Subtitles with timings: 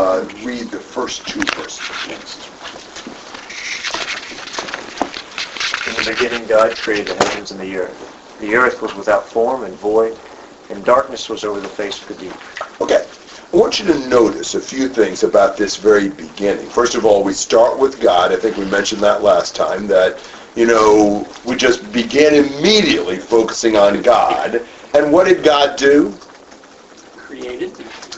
[0.00, 2.36] uh, read the first two verses.
[5.86, 8.38] In the beginning, God created the heavens and the earth.
[8.40, 10.18] The earth was without form and void,
[10.70, 12.80] and darkness was over the face of the deep.
[12.80, 13.06] Okay.
[13.52, 16.66] I want you to notice a few things about this very beginning.
[16.70, 18.32] First of all, we start with God.
[18.32, 20.22] I think we mentioned that last time, that,
[20.56, 24.66] you know, we just began immediately focusing on God.
[24.94, 26.14] And what did God do?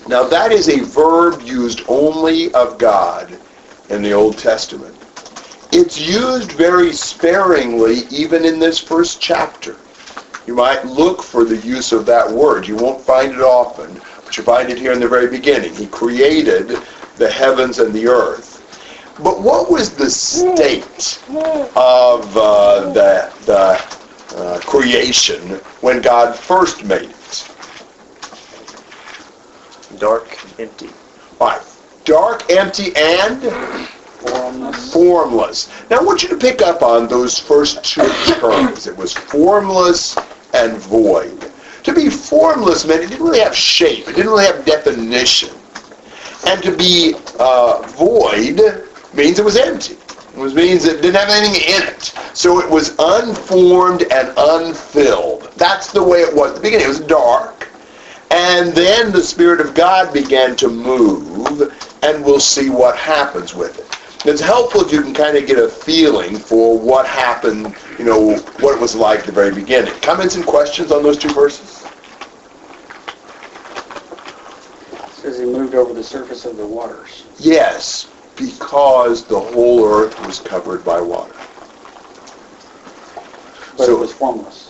[0.06, 3.38] Now that is a verb used only of God
[3.88, 4.94] in the Old Testament.
[5.72, 9.76] It's used very sparingly even in this first chapter.
[10.46, 12.66] You might look for the use of that word.
[12.66, 15.72] You won't find it often, but you find it here in the very beginning.
[15.74, 16.82] He created
[17.16, 18.58] the heavens and the earth.
[19.22, 21.22] But what was the state
[21.76, 27.21] of uh, the, the uh, creation when God first made it?
[29.98, 30.90] Dark, empty.
[31.40, 31.62] All right.
[32.04, 33.42] Dark, empty, and
[34.20, 34.92] Formless.
[34.92, 35.68] formless.
[35.90, 38.08] Now I want you to pick up on those first two
[38.40, 38.86] terms.
[38.86, 40.16] It was formless
[40.54, 41.50] and void.
[41.84, 44.08] To be formless meant it didn't really have shape.
[44.08, 45.50] It didn't really have definition.
[46.46, 48.60] And to be uh, void
[49.14, 49.96] means it was empty.
[50.36, 52.14] It means it didn't have anything in it.
[52.34, 55.52] So it was unformed and unfilled.
[55.56, 56.86] That's the way it was at the beginning.
[56.86, 57.61] It was dark.
[58.32, 61.60] And then the Spirit of God began to move,
[62.02, 64.26] and we'll see what happens with it.
[64.26, 68.36] It's helpful if you can kind of get a feeling for what happened, you know,
[68.60, 69.92] what it was like at the very beginning.
[70.00, 71.84] Comments and questions on those two verses?
[75.12, 77.24] Says he moved over the surface of the waters.
[77.38, 81.34] Yes, because the whole earth was covered by water.
[83.76, 84.61] But So- it was formless.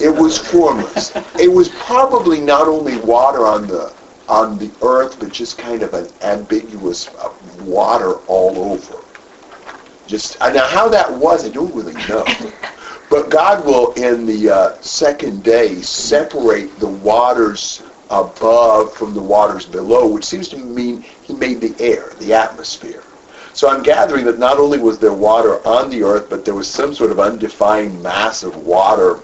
[0.00, 1.12] It was formless.
[1.38, 3.92] it was probably not only water on the
[4.28, 9.02] on the earth, but just kind of an ambiguous uh, water all over.
[10.06, 12.24] Just uh, now, how that was, I don't really know.
[13.10, 19.66] But God will, in the uh, second day, separate the waters above from the waters
[19.66, 23.02] below, which seems to mean He made the air, the atmosphere.
[23.52, 26.70] So I'm gathering that not only was there water on the earth, but there was
[26.70, 29.20] some sort of undefined mass of water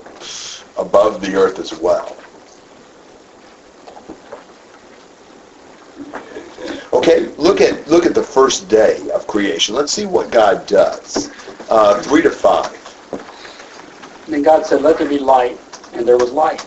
[0.78, 2.16] above the earth as well.
[6.92, 9.74] Okay, look at look at the first day of creation.
[9.74, 11.30] Let's see what God does.
[11.68, 12.72] Uh, three to five.
[14.26, 15.60] Then God said, let there be light,
[15.92, 16.66] and there was light.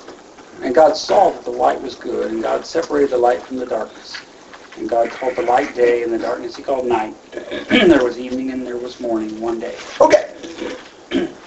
[0.61, 3.65] And God saw that the light was good, and God separated the light from the
[3.65, 4.15] darkness.
[4.77, 7.15] And God called the light day, and the darkness he called night.
[7.69, 9.77] and there was evening, and there was morning, one day.
[9.99, 10.35] Okay.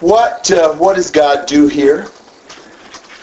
[0.01, 2.09] What uh, what does God do here?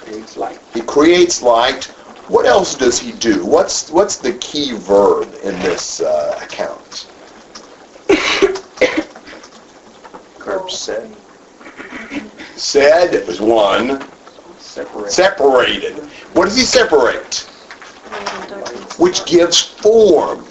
[0.10, 0.60] Creates light.
[0.74, 1.84] He creates light.
[2.30, 3.46] What else does he do?
[3.46, 7.08] What's what's the key verb in this uh, account?
[10.40, 11.16] Verb said.
[12.56, 14.04] Said was one.
[14.58, 15.12] Separate.
[15.12, 15.98] Separated.
[16.34, 17.42] What does he separate?
[18.98, 20.44] Which gives form.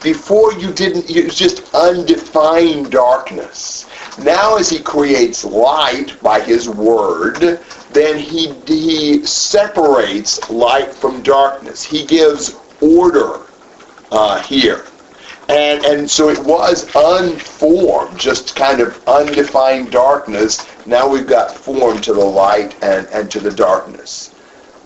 [0.00, 3.88] Before you didn't, it was just undefined darkness.
[4.18, 7.60] Now as he creates light by his word,
[7.94, 11.82] then he, he separates light from darkness.
[11.82, 13.40] He gives order
[14.10, 14.86] uh, here.
[15.48, 20.66] And, and so it was unformed, just kind of undefined darkness.
[20.86, 24.34] Now we've got form to the light and, and to the darkness.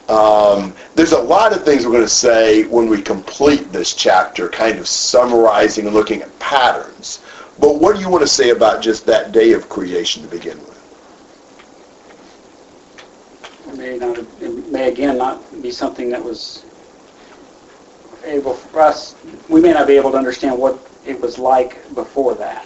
[0.09, 4.49] Um, there's a lot of things we're going to say when we complete this chapter,
[4.49, 7.21] kind of summarizing and looking at patterns.
[7.59, 10.59] But what do you want to say about just that day of creation to begin
[10.61, 10.76] with?
[13.77, 16.65] May, not, it may again not be something that was
[18.25, 19.15] able for us.
[19.49, 22.65] We may not be able to understand what it was like before that.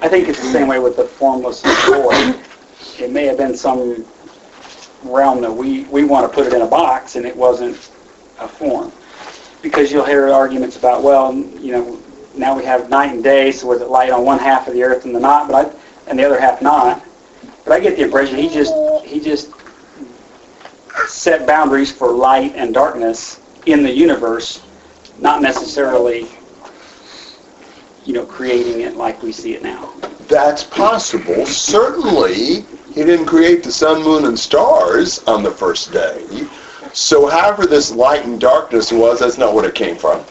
[0.00, 2.40] I think it's the same way with the formless void.
[2.98, 4.06] It may have been some
[5.02, 7.76] realm that we, we want to put it in a box and it wasn't
[8.38, 8.92] a form.
[9.62, 12.00] Because you'll hear arguments about, well, you know,
[12.34, 14.82] now we have night and day, so was it light on one half of the
[14.82, 15.78] earth and the not, but I,
[16.08, 17.04] and the other half not.
[17.64, 18.72] But I get the impression he just
[19.04, 19.50] he just
[21.06, 24.62] set boundaries for light and darkness in the universe,
[25.18, 26.26] not necessarily,
[28.04, 29.92] you know, creating it like we see it now.
[30.28, 31.46] That's possible.
[31.46, 32.62] Certainly,
[32.94, 36.26] he didn't create the sun, moon, and stars on the first day.
[36.92, 40.24] So however this light and darkness was, that's not what it came from.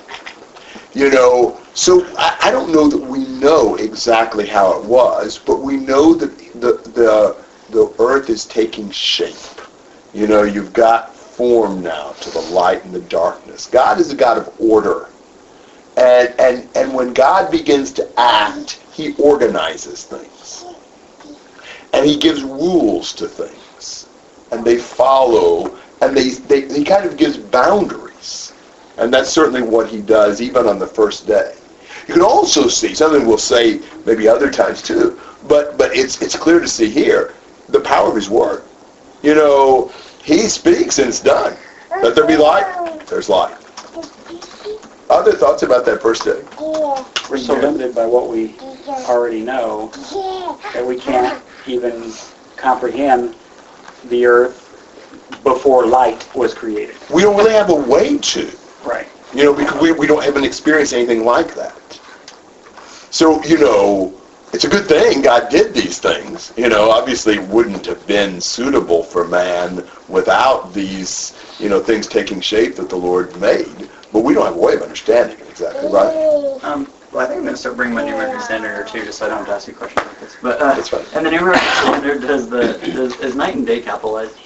[0.94, 5.62] You know, so I, I don't know that we know exactly how it was, but
[5.62, 7.36] we know that the, the,
[7.70, 9.36] the earth is taking shape.
[10.18, 13.68] You know, you've got form now to the light and the darkness.
[13.68, 15.10] God is a God of order.
[15.96, 20.66] And, and, and when God begins to act, he organizes things.
[21.94, 24.10] And he gives rules to things.
[24.52, 28.54] And they follow, and they, they, he kind of gives boundaries.
[28.98, 31.54] And that's certainly what he does even on the first day.
[32.08, 36.36] You can also see, something we'll say maybe other times too, but, but it's, it's
[36.36, 37.36] clear to see here,
[37.70, 38.64] the power of his word.
[39.22, 39.92] You know,
[40.28, 41.56] he speaks and it's done.
[42.04, 42.66] Let there be light,
[43.08, 43.56] there's light.
[45.10, 46.44] Other thoughts about that first day?
[47.30, 48.60] We're so limited by what we
[49.08, 49.88] already know
[50.74, 52.12] that we can't even
[52.58, 53.36] comprehend
[54.10, 54.64] the earth
[55.46, 56.98] before light was created.
[57.10, 58.52] We don't really have a way to,
[58.84, 59.08] Right.
[59.34, 61.74] you know, because we, we don't haven't experienced anything like that.
[63.12, 64.14] So, you know,
[64.54, 66.54] it's a good thing God did these things.
[66.58, 72.40] You know, obviously wouldn't have been suitable for man without these, you know, things taking
[72.42, 73.90] shape that the Lord made.
[74.14, 76.16] But we don't have a way of understanding it exactly, right?
[76.64, 79.06] Um, well, I think I'm going to start bringing my New American standard here too,
[79.06, 80.38] just so I don't have to ask you questions like this.
[80.42, 81.06] But uh, That's fine.
[81.14, 84.38] and the New American standard does the does, is night and day capitalized?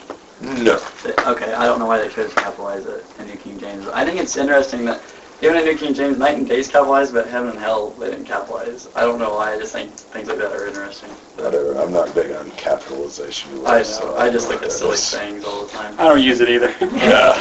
[0.41, 0.81] No.
[1.05, 3.87] Okay, I don't know why they chose to capitalize it in New King James.
[3.87, 5.01] I think it's interesting that
[5.41, 8.11] even in New King James, night and day is capitalized, but heaven and hell they
[8.11, 8.87] didn't capitalize.
[8.95, 9.53] I don't know why.
[9.53, 11.09] I just think things like that are interesting.
[11.35, 11.73] Whatever.
[11.79, 13.65] I'm not big on capitalization.
[13.65, 14.17] I so know.
[14.17, 15.03] I just don't look at silly that is.
[15.03, 15.95] sayings all the time.
[15.99, 16.69] I don't use it either.
[17.01, 17.33] Yeah.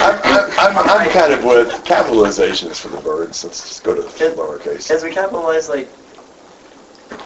[0.00, 0.20] I'm,
[0.58, 3.44] I'm, I'm, I'm kind of with capitalization is for the birds.
[3.44, 4.88] Let's just go to It- lowercase.
[4.88, 5.88] Because we capitalize like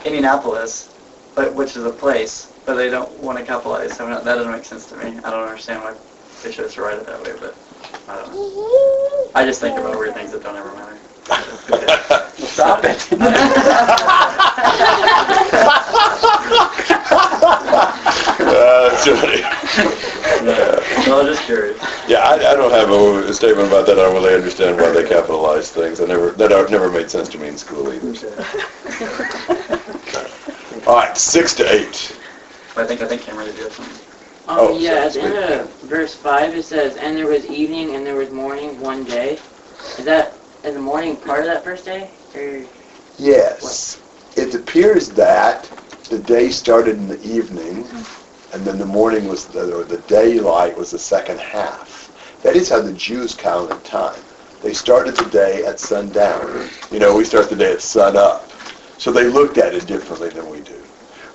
[0.04, 0.90] Indianapolis,
[1.34, 3.96] but which is a place, but they don't want to capitalize.
[3.96, 5.18] So that doesn't make sense to me.
[5.24, 5.94] I don't understand why
[6.42, 7.56] they chose to write it that way, but
[8.08, 9.30] I don't know.
[9.34, 10.96] I just think about weird things that don't ever matter.
[12.36, 13.06] Stop it.
[18.38, 19.42] Uh, that's funny.
[21.06, 21.78] No, I'm just curious.
[22.08, 23.98] Yeah, I, I don't have a, a statement about that.
[23.98, 26.00] I don't really understand why they capitalize things.
[26.00, 28.14] I never that never made sense to me in school either.
[28.14, 28.28] So.
[30.86, 32.16] All right, six to eight.
[32.76, 33.95] I think I think Cameron did something.
[34.48, 37.96] Um, Oh, yeah, at the end of verse 5 it says, And there was evening
[37.96, 39.38] and there was morning one day.
[39.98, 42.12] Is that, is the morning part of that first day?
[42.34, 42.64] Or,
[43.18, 44.00] Yes,
[44.36, 45.70] it appears that
[46.10, 47.88] the day started in the evening,
[48.52, 52.12] and then the morning was the, or the daylight was the second half.
[52.42, 54.22] That is how the Jews counted time.
[54.62, 56.68] They started the day at sundown.
[56.92, 58.52] You know, we start the day at sun up.
[58.98, 60.85] So they looked at it differently than we do.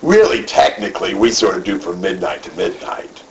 [0.02, 3.22] Really, technically, we sort of do from midnight to midnight.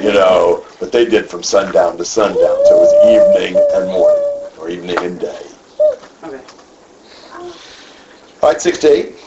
[0.00, 2.38] You know, but they did from sundown to sundown.
[2.66, 4.24] So it was evening and morning,
[4.56, 5.46] or evening and day.
[6.22, 6.44] okay.
[8.42, 9.18] All right, six to eight.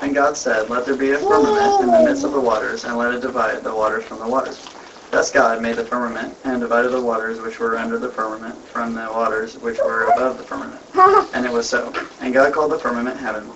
[0.00, 2.96] And God said, Let there be a firmament in the midst of the waters, and
[2.96, 4.71] let it divide the waters from the waters.
[5.12, 8.94] Thus God made the firmament, and divided the waters which were under the firmament from
[8.94, 10.80] the waters which were above the firmament.
[11.34, 11.92] And it was so.
[12.22, 13.46] And God called the firmament heaven.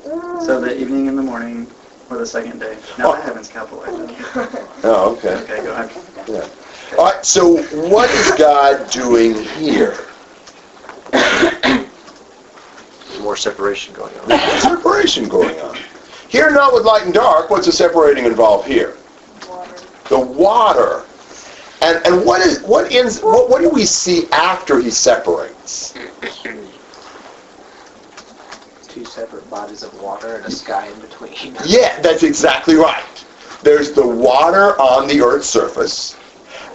[0.45, 1.67] So the evening and the morning
[2.11, 2.77] were the second day.
[2.99, 4.13] Now the heavens capitalized.
[4.85, 5.35] Oh, okay.
[5.45, 5.91] Okay, go ahead.
[6.29, 6.99] Yeah.
[6.99, 9.97] All right, so what is God doing here?
[13.23, 14.29] More separation going on.
[14.29, 15.79] There's separation going on.
[16.29, 18.99] Here, not with light and dark, what's the separating involved here?
[20.11, 21.07] The water.
[21.83, 25.95] And, and what is what ends what, what do we see after he separates?
[28.97, 31.55] two separate bodies of water and a sky in between.
[31.67, 33.05] Yeah, that's exactly right.
[33.63, 36.17] There's the water on the earth's surface,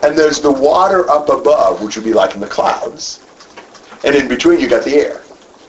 [0.03, 3.21] and there's the water up above, which would be like in the clouds.
[4.03, 5.23] And in between you got the air,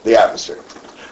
[0.05, 0.63] the atmosphere.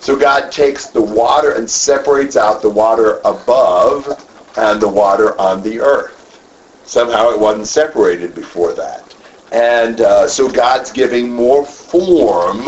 [0.01, 4.09] So God takes the water and separates out the water above
[4.59, 6.20] and the water on the earth.
[6.91, 9.15] Somehow it wasn't separated before that.
[9.53, 12.65] And uh, so God's giving more form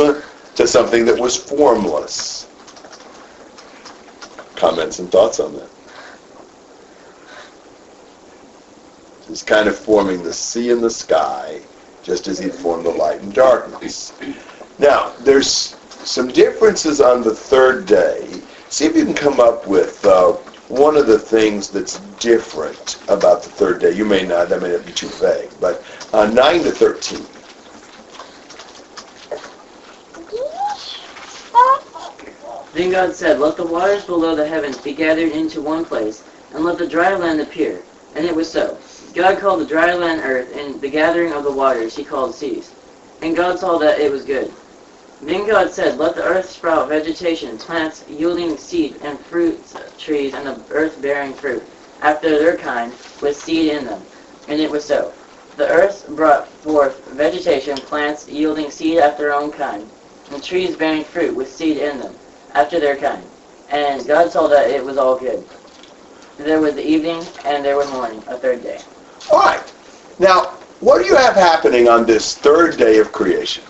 [0.55, 2.47] to something that was formless.
[4.55, 5.69] Comments and thoughts on that?
[9.27, 11.61] He's kind of forming the sea and the sky,
[12.05, 14.13] just as he formed the light and darkness.
[14.79, 15.75] Now, there's
[16.05, 18.41] some differences on the third day.
[18.69, 20.37] See if you can come up with uh,
[20.73, 23.93] one of the things that's different about the third day.
[23.93, 27.27] You may not, that may not be too vague, but uh, 9 to 13.
[32.73, 36.25] Then God said, Let the waters below the heavens be gathered into one place,
[36.55, 37.85] and let the dry land appear.
[38.15, 38.79] And it was so.
[39.13, 42.73] God called the dry land earth, and the gathering of the waters he called seas.
[43.21, 44.51] And God saw that it was good.
[45.23, 49.61] Then God said, Let the earth sprout vegetation, plants yielding seed, and fruit
[49.97, 51.63] trees, and the earth bearing fruit,
[52.01, 54.03] after their kind, with seed in them.
[54.49, 55.13] And it was so.
[55.57, 59.89] The earth brought forth vegetation, plants yielding seed after their own kind,
[60.33, 62.17] and trees bearing fruit with seed in them,
[62.55, 63.23] after their kind.
[63.71, 65.45] And God saw that it was all good.
[66.37, 68.81] There was evening and there was morning, a third day.
[69.31, 69.75] All right.
[70.19, 73.63] Now, what do you have happening on this third day of creation?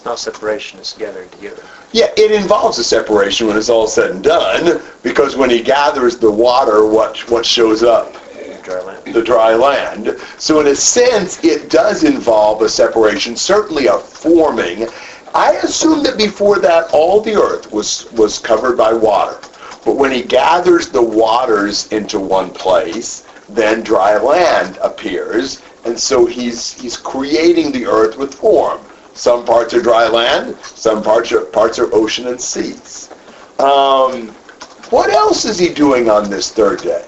[0.00, 1.62] It's not separation, it's gathering together.
[1.92, 6.16] Yeah, it involves a separation when it's all said and done, because when he gathers
[6.16, 8.14] the water, what what shows up?
[8.62, 9.14] Dry land.
[9.14, 10.16] The dry land.
[10.38, 14.88] So in a sense, it does involve a separation, certainly a forming.
[15.34, 19.38] I assume that before that, all the earth was was covered by water.
[19.84, 26.24] But when he gathers the waters into one place, then dry land appears, and so
[26.24, 28.80] he's he's creating the earth with form.
[29.14, 33.10] Some parts are dry land, some parts are parts are ocean and seas.
[33.58, 34.28] Um,
[34.90, 37.06] what else is he doing on this third day?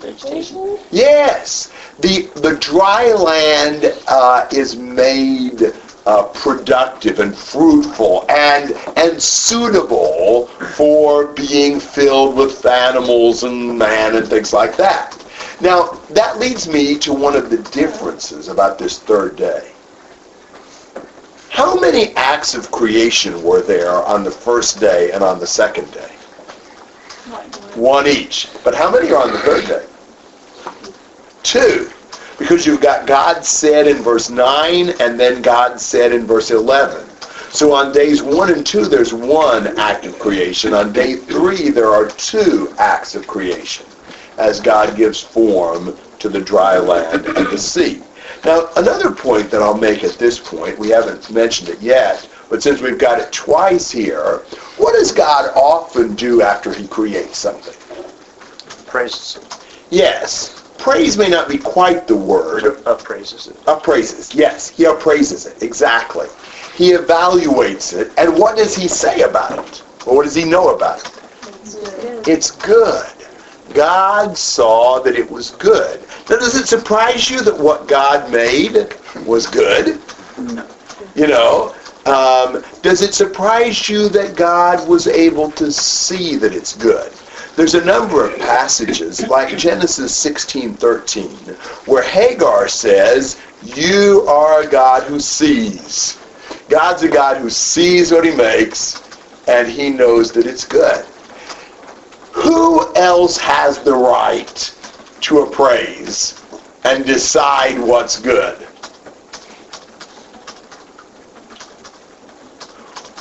[0.00, 0.78] Vegetation.
[0.90, 5.72] Yes, the the dry land uh, is made
[6.06, 10.46] uh, productive and fruitful and and suitable
[10.76, 15.16] for being filled with animals and man and things like that.
[15.60, 19.72] Now that leads me to one of the differences about this third day.
[21.56, 25.90] How many acts of creation were there on the first day and on the second
[25.90, 26.10] day?
[27.74, 28.50] One each.
[28.62, 29.86] But how many are on the third day?
[31.42, 31.90] Two.
[32.38, 37.08] Because you've got God said in verse 9 and then God said in verse 11.
[37.48, 40.74] So on days 1 and 2, there's one act of creation.
[40.74, 43.86] On day 3, there are two acts of creation
[44.36, 48.02] as God gives form to the dry land and the sea.
[48.44, 52.62] Now, another point that I'll make at this point, we haven't mentioned it yet, but
[52.62, 54.44] since we've got it twice here,
[54.76, 57.74] what does God often do after he creates something?
[58.86, 59.58] Praises it.
[59.90, 62.64] Yes, praise may not be quite the word.
[62.84, 63.56] Uppraises it.
[63.66, 66.28] Appraises, yes, he appraises it, exactly.
[66.76, 69.82] He evaluates it, and what does he say about it?
[70.06, 72.28] Or what does he know about it?
[72.28, 73.15] It's good.
[73.74, 76.00] God saw that it was good.
[76.30, 78.94] Now, does it surprise you that what God made
[79.26, 80.00] was good?
[80.38, 80.66] No.
[81.14, 81.74] You know,
[82.06, 87.12] um, does it surprise you that God was able to see that it's good?
[87.56, 91.56] There's a number of passages, like Genesis 16:13,
[91.86, 96.16] where Hagar says, "You are a God who sees."
[96.68, 99.00] God's a God who sees what He makes,
[99.48, 101.04] and He knows that it's good.
[102.36, 104.74] Who else has the right
[105.22, 106.42] to appraise
[106.84, 108.58] and decide what's good?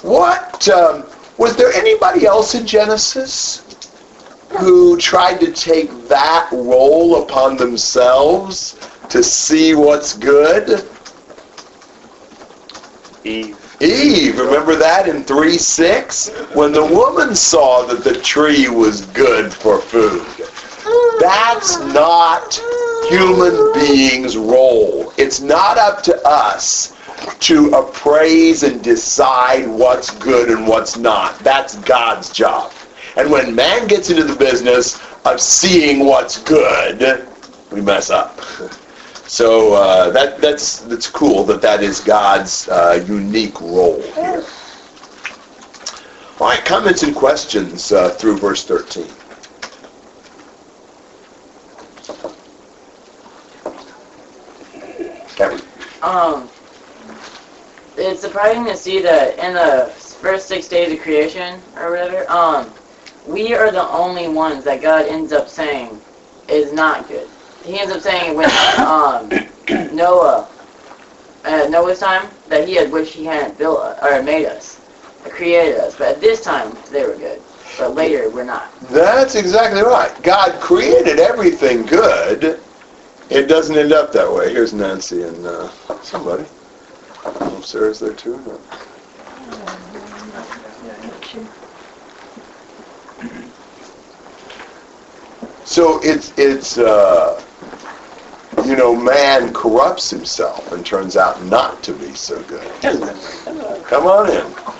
[0.01, 1.05] What um,
[1.37, 3.63] was there anybody else in Genesis
[4.59, 8.77] who tried to take that role upon themselves
[9.09, 10.89] to see what's good?
[13.23, 13.64] Eve.
[13.81, 16.29] Eve, remember that in 3 6?
[16.53, 20.25] When the woman saw that the tree was good for food.
[21.19, 22.55] That's not
[23.09, 25.11] human beings' role.
[25.17, 26.93] It's not up to us
[27.39, 31.37] to appraise and decide what's good and what's not.
[31.39, 32.71] That's God's job.
[33.17, 37.27] And when man gets into the business of seeing what's good,
[37.71, 38.39] we mess up.
[39.27, 44.45] So uh, that that's that's cool that that is God's uh, unique role here.
[46.39, 49.07] All right, comments and questions uh, through verse 13.
[55.35, 55.61] Kevin.
[56.01, 56.49] Um,
[57.97, 62.71] it's surprising to see that in the first six days of creation or whatever, um,
[63.25, 65.99] we are the only ones that God ends up saying
[66.47, 67.29] is not good.
[67.65, 69.29] He ends up saying when um,
[69.95, 70.47] Noah,
[71.43, 74.81] at Noah's time, that he had wished he hadn't built or made us,
[75.29, 75.95] created us.
[75.95, 77.41] But at this time, they were good.
[77.79, 78.79] But later, we're not.
[78.81, 80.21] That's exactly right.
[80.21, 82.61] God created everything good.
[83.29, 84.53] It doesn't end up that way.
[84.53, 85.69] Here's Nancy and uh,
[86.01, 86.45] somebody.
[87.25, 88.61] If Sarah's there too.
[95.63, 97.43] So it's it's uh,
[98.65, 102.69] you know man corrupts himself and turns out not to be so good.
[102.81, 104.75] Come on in.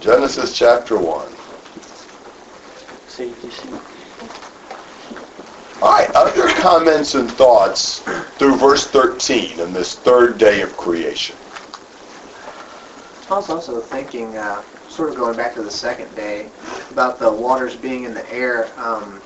[0.00, 1.32] Genesis chapter one.
[3.08, 3.70] See, you see.
[5.82, 8.00] All right, other comments and thoughts
[8.38, 11.36] through verse 13 and this third day of creation.
[13.28, 16.48] I was also thinking, uh, sort of going back to the second day,
[16.90, 18.68] about the waters being in the air.
[18.78, 19.20] Um,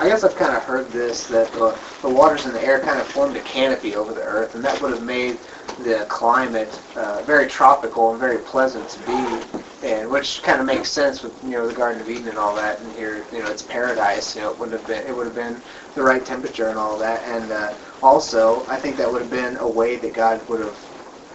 [0.00, 2.98] I guess I've kind of heard this that the, the waters in the air kind
[2.98, 5.38] of formed a canopy over the earth, and that would have made
[5.84, 10.90] the climate uh, very tropical and very pleasant to be in, which kind of makes
[10.90, 12.80] sense with you know the Garden of Eden and all that.
[12.80, 14.34] And here, you know, it's paradise.
[14.34, 15.62] You know, it would have been it would have been
[15.94, 17.22] the right temperature and all that.
[17.24, 20.78] And uh, also, I think that would have been a way that God would have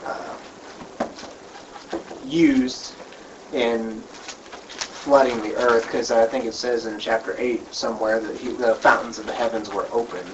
[0.03, 0.37] uh,
[2.23, 2.95] used
[3.51, 4.03] in
[5.05, 8.73] flooding the earth, because I think it says in chapter 8 somewhere that he, the
[8.73, 10.27] fountains of the heavens were opened.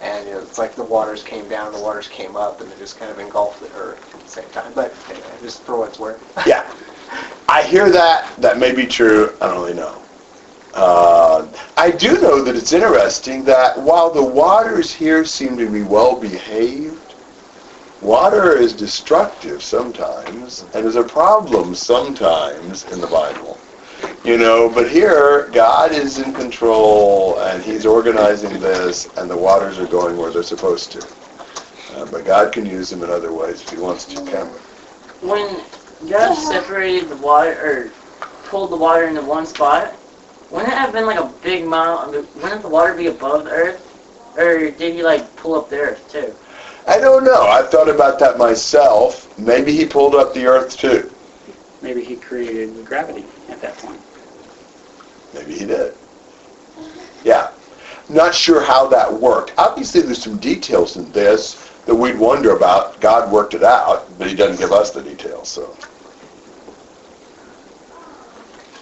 [0.00, 2.76] And you know, it's like the waters came down, the waters came up, and they
[2.78, 4.72] just kind of engulfed the earth at the same time.
[4.74, 6.22] But anyway, just for what it's worth.
[6.46, 6.72] Yeah.
[7.50, 8.34] I hear that.
[8.38, 9.36] That may be true.
[9.42, 10.00] I don't really know.
[10.72, 15.82] Uh, I do know that it's interesting that while the waters here seem to be
[15.82, 17.14] well behaved,
[18.00, 23.58] water is destructive sometimes and is a problem sometimes in the Bible.
[24.24, 29.78] You know, but here God is in control and he's organizing this and the waters
[29.78, 31.06] are going where they're supposed to.
[31.94, 34.46] Uh, but God can use them in other ways if he wants to, can
[35.20, 35.60] When
[36.10, 37.90] God separated the water, or
[38.44, 39.94] pulled the water into one spot,
[40.50, 42.26] wouldn't it have been like a big mountain?
[42.36, 43.90] Wouldn't the water be above the earth?
[44.38, 46.34] Or did he like pull up the earth too?
[46.88, 47.42] I don't know.
[47.42, 49.38] I've thought about that myself.
[49.38, 51.12] Maybe he pulled up the earth too.
[51.82, 54.00] Maybe he created gravity at that point.
[55.32, 55.94] Maybe he did.
[57.24, 57.50] Yeah.
[58.08, 59.54] Not sure how that worked.
[59.56, 63.00] Obviously, there's some details in this that we'd wonder about.
[63.00, 65.76] God worked it out, but he doesn't give us the details, so.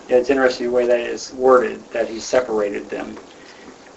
[0.09, 3.17] Yeah, it's interesting the way that is worded, that he separated them.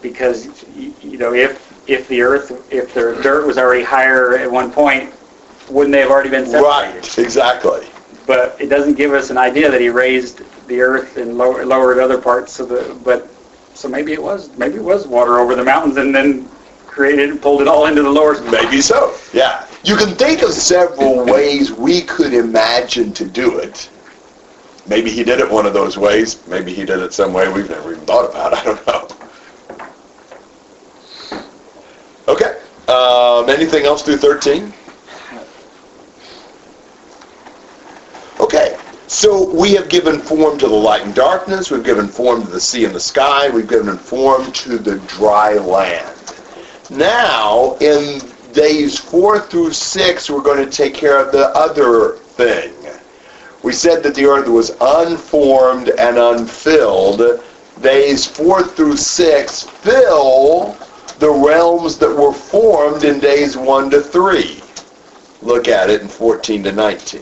[0.01, 4.71] Because, you know, if, if the earth, if the dirt was already higher at one
[4.71, 5.11] point,
[5.69, 6.95] wouldn't they have already been separated?
[6.95, 7.87] Right, exactly.
[8.27, 11.99] But it doesn't give us an idea that he raised the earth and lower, lowered
[11.99, 13.29] other parts of the, but,
[13.73, 16.49] so maybe it was, maybe it was water over the mountains and then
[16.85, 18.41] created and pulled it all into the lower.
[18.49, 19.67] Maybe so, yeah.
[19.83, 23.89] You can think of several ways we could imagine to do it.
[24.87, 26.45] Maybe he did it one of those ways.
[26.47, 28.53] Maybe he did it some way we've never even thought about.
[28.57, 29.07] I don't know.
[32.27, 32.61] Okay.
[32.87, 34.73] Um, anything else through 13?
[38.39, 38.74] Okay.
[39.07, 41.69] So we have given form to the light and darkness.
[41.69, 43.49] We've given form to the sea and the sky.
[43.49, 46.11] We've given form to the dry land.
[46.89, 48.21] Now, in
[48.53, 52.73] days four through six, we're going to take care of the other thing.
[53.61, 57.43] We said that the earth was unformed and unfilled.
[57.81, 60.77] Days four through six fill
[61.19, 64.61] the realms that were formed in days one to three.
[65.41, 67.21] Look at it in 14 to 19.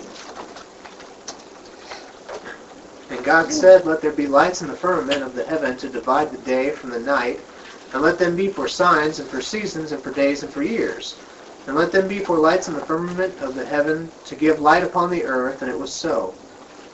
[3.13, 6.31] And God said, Let there be lights in the firmament of the heaven to divide
[6.31, 7.45] the day from the night,
[7.91, 11.21] and let them be for signs, and for seasons, and for days, and for years.
[11.67, 14.83] And let them be for lights in the firmament of the heaven to give light
[14.83, 16.39] upon the earth, and it was so.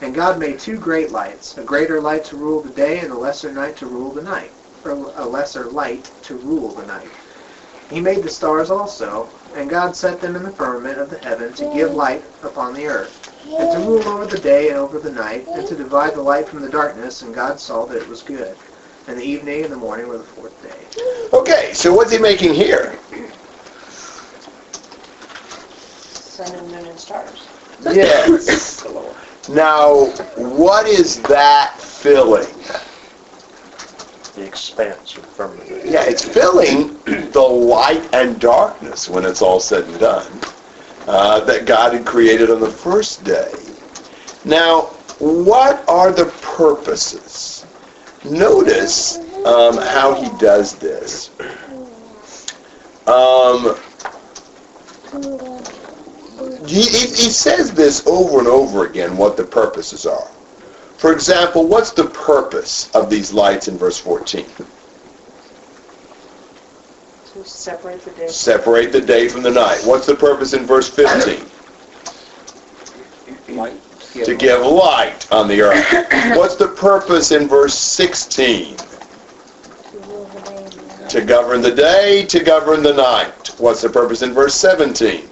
[0.01, 3.17] And God made two great lights, a greater light to rule the day, and a
[3.17, 4.51] lesser night to rule the night,
[4.83, 7.13] or a lesser light to rule the night.
[7.89, 11.53] He made the stars also, and God set them in the firmament of the heaven
[11.53, 15.11] to give light upon the earth, and to rule over the day and over the
[15.11, 17.23] night, and to divide the light from the darkness.
[17.23, 18.55] And God saw that it was good.
[19.07, 20.85] And the evening and the morning were the fourth day.
[21.35, 22.99] Okay, so what's he making here?
[26.13, 27.47] Sun and moon and stars.
[27.83, 28.85] Yes.
[29.49, 32.45] Now, what is that filling?
[34.39, 35.67] The expanse of firmament.
[35.83, 40.31] Yeah, it's filling the light and darkness when it's all said and done
[41.09, 43.51] uh, that God had created on the first day.
[44.45, 44.83] Now,
[45.19, 47.65] what are the purposes?
[48.23, 51.31] Notice um, how he does this.
[53.07, 53.75] Um,
[56.65, 60.31] he, he says this over and over again, what the purposes are.
[60.99, 64.45] For example, what's the purpose of these lights in verse 14?
[67.31, 68.27] To separate the day.
[68.27, 69.79] Separate the day from the night.
[69.85, 71.45] What's the purpose in verse 15?
[74.25, 76.35] To give light on the earth.
[76.37, 78.75] What's the purpose in verse 16?
[81.07, 83.53] To govern the day, to govern the night.
[83.57, 85.29] What's the purpose in verse 17?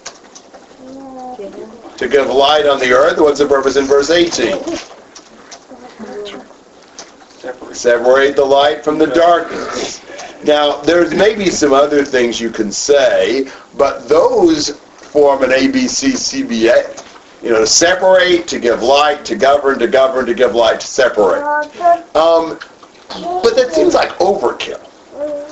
[1.98, 3.20] To give light on the earth.
[3.20, 4.64] What's the purpose in verse 18?
[7.74, 10.02] Separate the light from the darkness.
[10.44, 17.04] Now, there's maybe some other things you can say, but those form an ABC CBA.
[17.44, 20.88] You know, to separate, to give light, to govern, to govern, to give light, to
[20.88, 21.44] separate.
[22.16, 22.60] Um,
[23.10, 24.84] but that seems like overkill.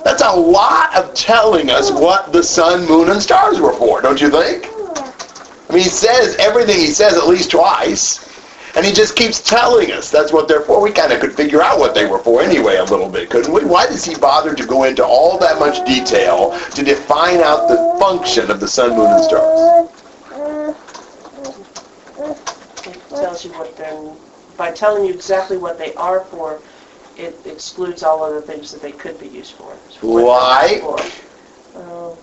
[0.03, 4.19] That's a lot of telling us what the sun, moon, and stars were for, don't
[4.19, 4.67] you think?
[5.69, 8.19] I mean, he says everything he says at least twice.
[8.75, 10.81] And he just keeps telling us that's what they're for.
[10.81, 13.53] We kind of could figure out what they were for anyway a little bit, couldn't
[13.53, 13.63] we?
[13.63, 17.97] Why does he bother to go into all that much detail to define out the
[17.99, 19.89] function of the sun, moon, and stars?
[22.85, 24.11] It tells you what they're,
[24.57, 26.59] by telling you exactly what they are for,
[27.17, 29.73] it excludes all other things that they could be used for.
[30.81, 30.99] For.
[31.75, 31.79] Uh,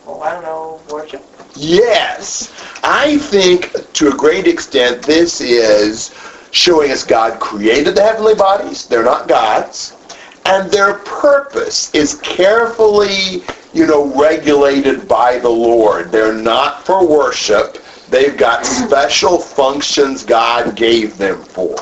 [0.07, 1.25] oh, I don't know, worship.
[1.57, 2.53] Yes.
[2.83, 6.11] I think to a great extent this is
[6.53, 8.87] showing us God created the heavenly bodies.
[8.87, 9.97] They're not God's.
[10.45, 16.13] And their purpose is carefully, you know, regulated by the Lord.
[16.13, 17.79] They're not for worship.
[18.09, 21.77] They've got special functions God gave them for.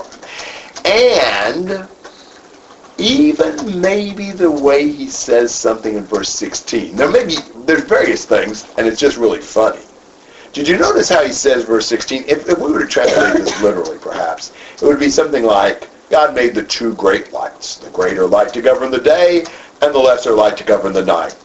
[0.85, 1.89] And
[2.99, 6.95] even maybe the way he says something in verse 16.
[6.95, 9.81] There may be, there's various things, and it's just really funny.
[10.53, 12.25] Did you notice how he says verse 16?
[12.27, 16.35] If, if we were to translate this literally, perhaps, it would be something like, God
[16.35, 19.45] made the two great lights, the greater light to govern the day,
[19.81, 21.37] and the lesser light to govern the night,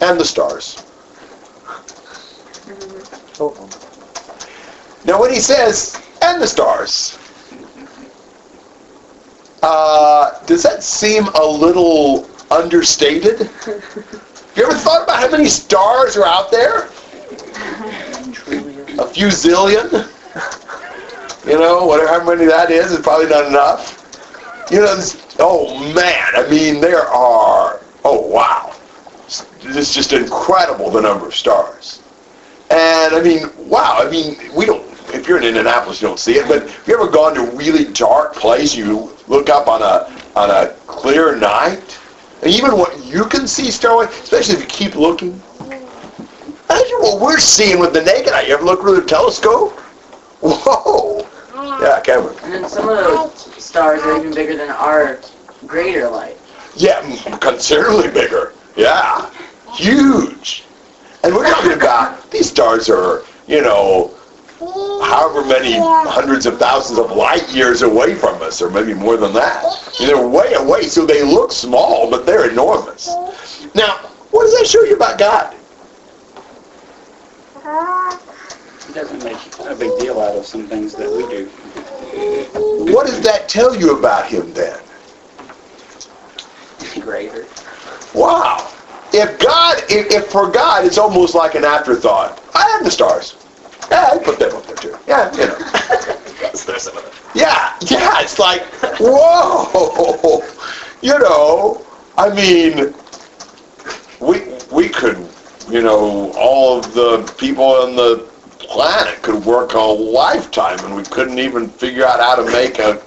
[0.00, 0.82] and the stars.
[5.04, 7.16] Now when he says, and the stars,
[9.62, 13.48] uh, does that seem a little understated?
[14.56, 16.88] You ever thought about how many stars are out there?
[18.98, 20.10] A few zillion?
[21.46, 24.02] You know, whatever many that is, is probably not enough.
[24.70, 28.74] You know, this, oh man, I mean, there are, oh wow.
[29.62, 32.02] It's just incredible the number of stars.
[32.70, 34.82] And I mean, wow, I mean, we don't,
[35.14, 37.54] if you're in Indianapolis, you don't see it, but if you ever gone to a
[37.54, 41.98] really dark place, you look up on a, on a clear night,
[42.42, 45.40] and even what you can see starlight, especially if you keep looking.
[46.68, 48.42] Imagine what we're seeing with the naked eye.
[48.42, 49.78] You ever look through the telescope?
[50.40, 51.26] Whoa!
[51.80, 52.36] Yeah, Cameron.
[52.42, 55.20] And then some of those stars are even bigger than our
[55.66, 56.38] greater light.
[56.74, 57.00] Yeah,
[57.40, 58.52] considerably bigger.
[58.76, 59.30] Yeah,
[59.74, 60.64] huge.
[61.22, 64.14] And we're talking about these stars are, you know,
[65.04, 69.32] however many hundreds of thousands of light years away from us, or maybe more than
[69.32, 69.64] that.
[69.98, 73.08] Mean, they're way away, so they look small, but they're enormous.
[73.74, 73.96] Now,
[74.30, 75.55] what does that show you about God?
[78.86, 81.46] He doesn't make a big deal out of some things that we do.
[82.92, 84.80] What does that tell you about Him then?
[87.00, 87.46] Greater.
[88.14, 88.72] Wow.
[89.12, 93.36] If God, if, if for God it's almost like an afterthought, I have the stars.
[93.90, 94.98] Yeah, I put them up there too.
[95.06, 95.58] Yeah, you know.
[97.34, 98.62] Yeah, yeah, it's like,
[98.98, 100.42] whoa,
[101.02, 101.84] you know,
[102.16, 102.94] I mean,
[104.20, 105.25] we we could,
[105.76, 108.26] you know, all of the people on the
[108.60, 112.98] planet could work a lifetime, and we couldn't even figure out how to make a,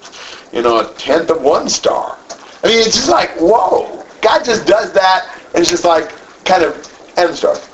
[0.54, 2.16] you know, a tenth of one star.
[2.64, 6.12] I mean, it's just like, whoa, God just does that, and it's just like,
[6.46, 6.76] kind of,
[7.18, 7.68] end the stars.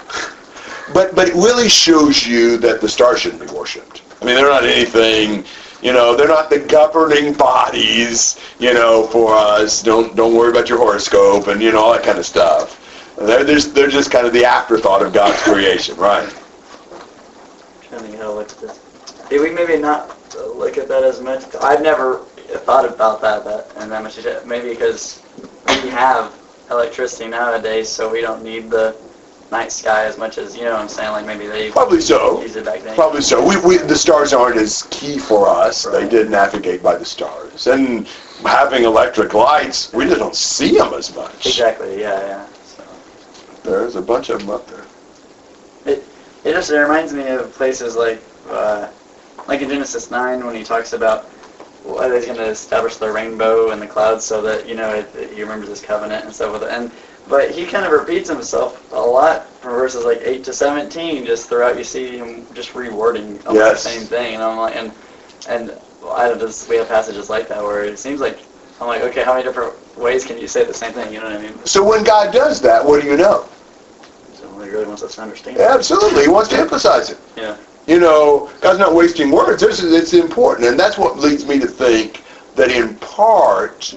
[0.93, 4.01] But but it really shows you that the stars shouldn't be worshipped.
[4.21, 5.43] I mean, they're not anything.
[5.81, 8.39] You know, they're not the governing bodies.
[8.60, 9.84] You know, for us.
[9.84, 12.85] Don't don't worry about your horoscope and you know all that kind of stuff.
[13.17, 16.28] They're just they're just kind of the afterthought of God's creation, right?
[16.28, 18.80] I'm trying to how to look at this.
[19.32, 21.43] Yeah, we maybe not look at that as much.
[21.62, 22.19] I've never
[22.65, 24.19] thought about that, that and that much.
[24.45, 25.23] Maybe because
[25.67, 26.34] we have
[26.69, 28.95] electricity nowadays, so we don't need the
[29.51, 30.71] night sky as much as you know.
[30.73, 32.41] what I'm saying like maybe they Probably so.
[32.41, 32.95] used it back then.
[32.95, 33.45] Probably so.
[33.47, 35.84] We, we the stars aren't as key for us.
[35.84, 38.08] They did navigate by the stars, and
[38.45, 41.45] having electric lights, we just don't see them as much.
[41.45, 42.01] Exactly.
[42.01, 42.19] Yeah.
[42.19, 42.47] Yeah.
[43.65, 43.71] So.
[43.71, 44.86] There's a bunch of them up there.
[45.86, 46.04] It
[46.43, 48.89] it just it reminds me of places like, uh,
[49.47, 51.30] like in Genesis 9 when he talks about
[51.84, 55.08] well, he's going to establish the rainbow and the clouds so that you know it,
[55.15, 56.69] it, he remembers his covenant and stuff with it.
[56.69, 56.91] And
[57.28, 61.25] but he kind of repeats himself a lot from verses like 8 to 17.
[61.25, 63.84] Just throughout, you see him just rewording almost Yes.
[63.84, 64.36] the same thing.
[64.36, 64.91] And I'm like, and
[65.47, 65.73] and
[66.08, 68.39] I don't just we have passages like that where it seems like
[68.80, 71.12] I'm like, okay, how many different ways can you say the same thing?
[71.13, 71.65] You know what I mean?
[71.65, 73.47] So when God does that, what do you know?
[74.65, 75.58] So he really wants us to understand.
[75.60, 77.19] Absolutely, He wants to emphasize it.
[77.38, 77.56] Yeah.
[77.86, 79.62] You know, God's not wasting words.
[79.62, 82.23] This is it's important, and that's what leads me to think
[82.56, 83.93] that in part,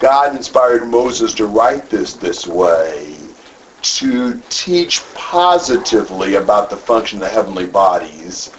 [0.00, 3.16] God inspired Moses to write this this way
[3.82, 8.50] to teach positively about the function of the heavenly bodies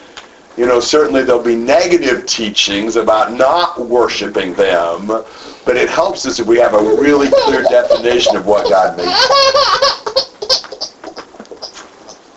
[0.57, 6.39] You know, certainly there'll be negative teachings about not worshiping them, but it helps us
[6.39, 10.25] if we have a really clear definition of what God made.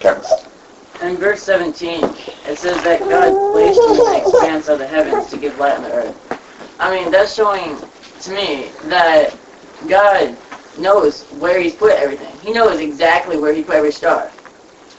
[0.05, 0.25] Cameron.
[1.03, 5.39] In verse 17, it says that God placed in the expanse of the heavens to
[5.39, 6.77] give light on the earth.
[6.79, 7.79] I mean, that's showing
[8.21, 9.35] to me that
[9.89, 10.37] God
[10.79, 12.37] knows where He's put everything.
[12.41, 14.31] He knows exactly where He put every star.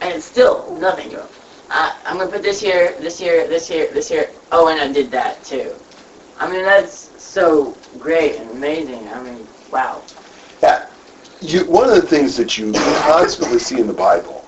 [0.01, 1.27] And it's still nothing to Him.
[1.69, 4.31] I, I'm going to put this here, this here, this here, this here.
[4.51, 5.75] Oh, and I did that too.
[6.39, 9.07] I mean, that's so great and amazing.
[9.09, 10.01] I mean, wow.
[10.63, 10.89] Yeah.
[11.41, 14.44] You, one of the things that you constantly see in the Bible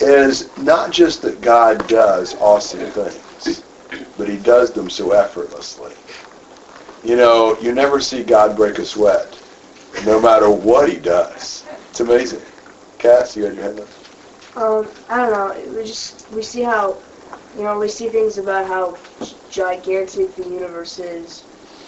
[0.00, 3.64] is not just that God does awesome things,
[4.16, 5.94] but he does them so effortlessly.
[7.02, 9.40] You know, you never see God break a sweat,
[10.04, 11.64] no matter what he does.
[11.90, 12.42] It's amazing.
[12.98, 13.88] Cass, you had your hand up?
[14.56, 15.72] Um, I don't know.
[15.76, 17.00] We just we see how,
[17.56, 18.98] you know, we see things about how
[19.48, 21.46] gigantic the universe is.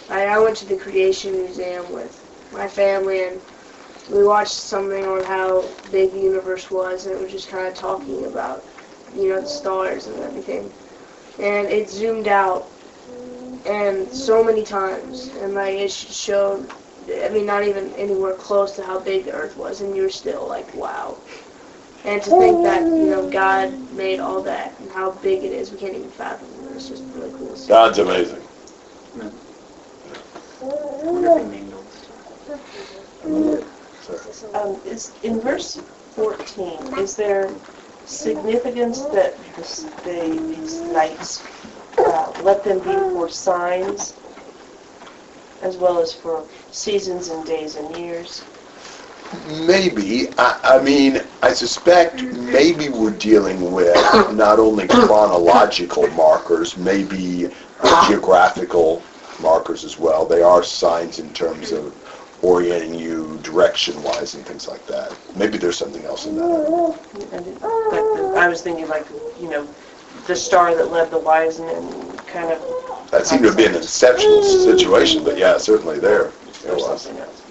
[0.09, 3.41] I, I went to the Creation Museum with my family, and
[4.11, 7.73] we watched something on how big the universe was, and it was just kind of
[7.73, 8.63] talking about,
[9.15, 10.71] you know, the stars and everything.
[11.39, 12.69] And it zoomed out,
[13.65, 16.69] and so many times, and like it showed.
[17.23, 20.09] I mean, not even anywhere close to how big the Earth was, and you were
[20.09, 21.17] still like, wow.
[22.05, 25.71] And to think that, you know, God made all that and how big it is,
[25.71, 26.75] we can't even fathom it.
[26.75, 27.49] It's just really cool.
[27.49, 27.67] to see.
[27.67, 28.41] God's amazing.
[33.23, 33.80] wonder
[34.53, 35.75] Um, is, in verse
[36.15, 37.53] 14, is there
[38.05, 41.43] significance that this, the, these nights,
[41.97, 44.13] uh, let them be for signs
[45.61, 48.43] as well as for seasons and days and years?
[49.65, 50.29] Maybe.
[50.37, 53.95] I, I mean, I suspect maybe we're dealing with
[54.33, 57.49] not only chronological markers, maybe
[58.07, 59.01] geographical
[59.41, 60.25] markers as well.
[60.25, 61.93] They are signs in terms of
[62.41, 65.15] orienting you direction-wise and things like that.
[65.35, 66.43] Maybe there's something else in that.
[67.31, 69.05] And it- like the- I was thinking like,
[69.39, 69.67] you know,
[70.27, 71.83] the star that led the wise men
[72.27, 72.59] kind of,
[73.11, 76.31] That seemed to be an exceptional situation, but yeah, certainly there.
[76.63, 77.01] There was.
[77.03, 77.41] something else.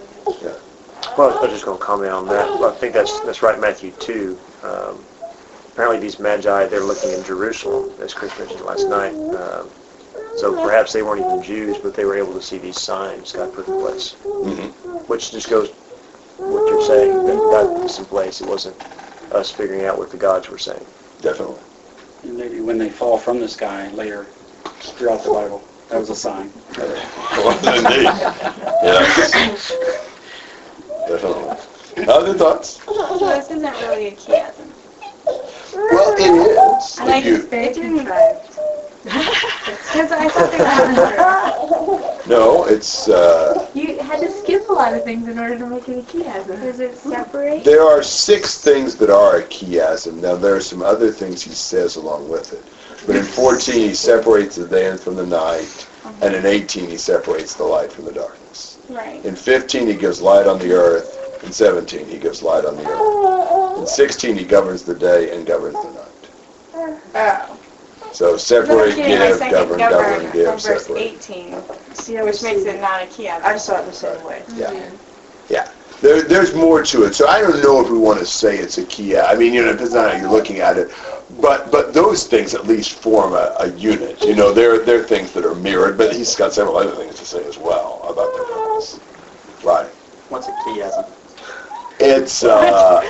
[1.18, 2.46] Well, I was just going to comment on that.
[2.48, 4.38] I think that's that's right, Matthew 2.
[4.62, 5.05] Um,
[5.72, 9.12] apparently, these magi they're looking in Jerusalem, as Chris mentioned last night.
[9.14, 9.68] Um,
[10.37, 13.53] so perhaps they weren't even Jews, but they were able to see these signs God
[13.53, 14.72] put in place, Mhm.
[15.11, 15.68] Which just goes
[16.37, 18.40] what you're saying that God put this in place.
[18.40, 18.81] It wasn't
[19.33, 20.87] us figuring out what the gods were saying.
[21.20, 21.59] Definitely.
[22.23, 24.29] And maybe when they fall from the sky later
[24.79, 26.53] throughout the Bible, that was a sign.
[26.79, 28.05] Indeed.
[28.85, 29.73] Yes.
[31.09, 32.07] Definitely.
[32.07, 32.79] Other thoughts?
[32.79, 34.73] This isn't really a chiasm.
[35.75, 36.99] Well, it is.
[37.01, 38.59] I like You- it's very contrived.
[39.92, 40.59] Because I thought they
[41.98, 45.66] were No, it's, uh, You had to skip a lot of things in order to
[45.66, 46.62] make it a chiasm.
[46.62, 47.64] Does it separate?
[47.64, 50.20] there are six things that are a chiasm.
[50.20, 52.62] Now, there are some other things he says along with it.
[53.05, 55.88] But in 14, he separates the day from the night.
[56.22, 58.79] And in 18, he separates the light from the darkness.
[58.88, 59.24] Right.
[59.24, 61.42] In 15, he gives light on the earth.
[61.42, 63.79] In 17, he gives light on the earth.
[63.79, 66.11] In 16, he governs the day and governs the night.
[67.14, 67.60] Oh.
[68.12, 70.99] So I'm separate, getting my give, second govern, govern govern, from give, verse separate.
[70.99, 71.62] 18,
[71.94, 73.59] See, I which was makes it not a I chiasm.
[73.59, 74.42] saw it the same way.
[74.46, 74.59] Mm-hmm.
[74.59, 74.90] Yeah.
[75.49, 75.73] Yeah.
[76.01, 77.14] There, there's more to it.
[77.14, 79.23] So I don't know if we want to say it's a Kia.
[79.23, 80.90] I mean, you know, it depends on how you're looking at it.
[81.40, 84.23] But but those things at least form a, a unit.
[84.25, 87.25] You know, they're, they're things that are mirrored, but he's got several other things to
[87.25, 88.99] say as well about their purpose.
[89.62, 89.87] Right.
[90.31, 91.09] What's a chiasm?
[92.03, 93.03] It's uh,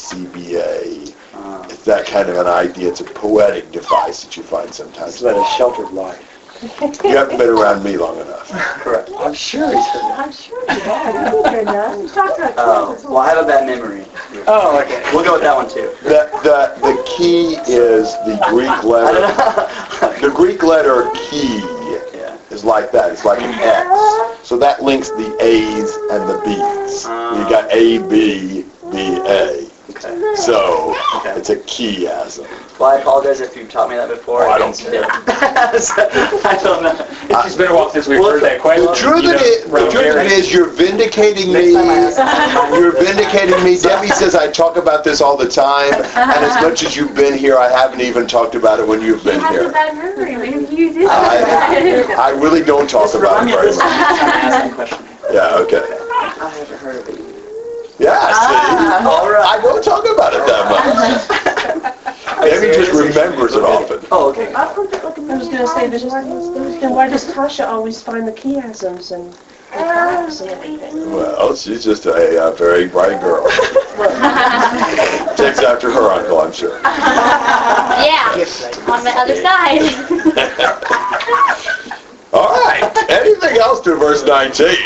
[1.34, 2.88] Uh, It's that kind of an idea.
[2.88, 5.14] It's a poetic device that you find sometimes.
[5.14, 6.22] It's led a sheltered life.
[7.04, 8.48] You haven't been around me long enough.
[8.80, 9.10] correct.
[9.18, 11.14] I'm sure he's I'm sure you have.
[11.14, 12.14] You did enough.
[12.14, 14.06] Talk about Oh, well, I have a bad memory.
[14.46, 15.02] Oh, okay.
[15.12, 15.90] We'll go with that one too.
[16.02, 19.26] The, the, the key is the Greek letter.
[20.20, 21.75] The Greek letter chi Yeah.
[22.56, 23.12] Is like that.
[23.12, 24.46] It's like an X.
[24.48, 27.04] So that links the A's and the B's.
[27.04, 29.66] You got A, B, B, A.
[29.90, 30.34] Okay.
[30.34, 31.30] So Okay.
[31.38, 32.44] it's a chiasm.
[32.78, 34.42] Well, I apologize if you've taught me that before.
[34.44, 37.06] Oh, I don't didn't- I don't know.
[37.46, 38.84] It's been a while since we've Well, heard that question.
[38.86, 41.72] The truth You know, it, the truth of it you're vindicating me.
[41.72, 43.78] time I ask- You're vindicating me.
[43.78, 47.38] Debbie says I talk about this all the time, and as much as you've been
[47.38, 49.70] here, I haven't even talked about it when you've You been have a here.
[50.76, 51.68] Bad memory.
[51.68, 52.10] Maybe you did.
[52.10, 53.86] I, I really don't talk Just about remind it very much.
[53.98, 54.98] next time I ask question.
[55.30, 55.82] Yeah, okay.
[56.40, 57.20] I haven't heard of it.
[57.98, 59.00] Yeah, ah.
[59.00, 59.06] see?
[59.06, 59.44] All right.
[59.44, 61.96] I don't talk about it that much.
[62.40, 64.06] Maybe just remembers it often.
[64.10, 64.52] Oh, okay.
[64.54, 69.34] I was gonna say, there's, then why does Tasha always find the chiasms and
[69.76, 71.12] the and everything?
[71.12, 73.46] Well, she's just a, uh very bright girl.
[75.36, 76.80] Takes after her uncle, I'm sure.
[76.82, 78.44] Yeah,
[78.88, 79.82] on the other side.
[82.32, 83.10] All right.
[83.10, 84.76] Anything else to verse 19?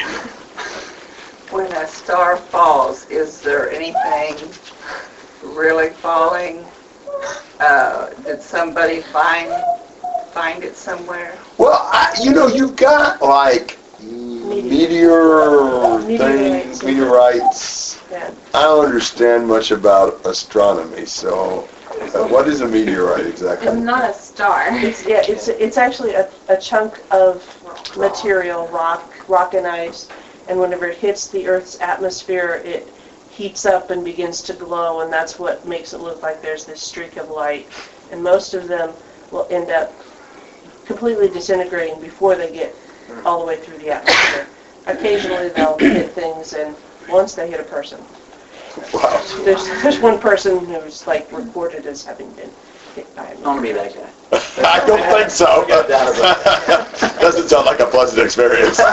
[1.50, 4.36] When a star falls, is there anything
[5.42, 6.64] really falling?
[7.58, 9.52] Uh, did somebody find
[10.32, 11.36] find it somewhere?
[11.58, 13.79] Well, I, you know, you've got like
[14.40, 16.84] meteor things, Meteorites.
[16.84, 18.00] meteorites.
[18.10, 18.34] Yeah.
[18.54, 21.68] I don't understand much about astronomy, so
[22.14, 23.68] uh, what is a meteorite exactly?
[23.68, 24.66] It's not a star.
[24.70, 27.44] It's, yeah, it's, it's actually a, a chunk of
[27.96, 30.08] material, rock, rock and ice,
[30.48, 32.88] and whenever it hits the Earth's atmosphere, it
[33.30, 36.82] heats up and begins to glow, and that's what makes it look like there's this
[36.82, 37.68] streak of light.
[38.10, 38.92] And most of them
[39.30, 39.94] will end up
[40.84, 42.74] completely disintegrating before they get
[43.24, 44.46] all the way through the atmosphere.
[44.86, 46.74] Occasionally, they'll hit things, and
[47.08, 48.00] once they hit a person.
[48.94, 49.22] Wow.
[49.44, 52.50] There's, there's one person who's like reported as having been
[52.94, 54.10] hit by a I want to be that guy.
[54.64, 55.66] I don't think so.
[57.20, 58.80] Doesn't sound like a pleasant experience.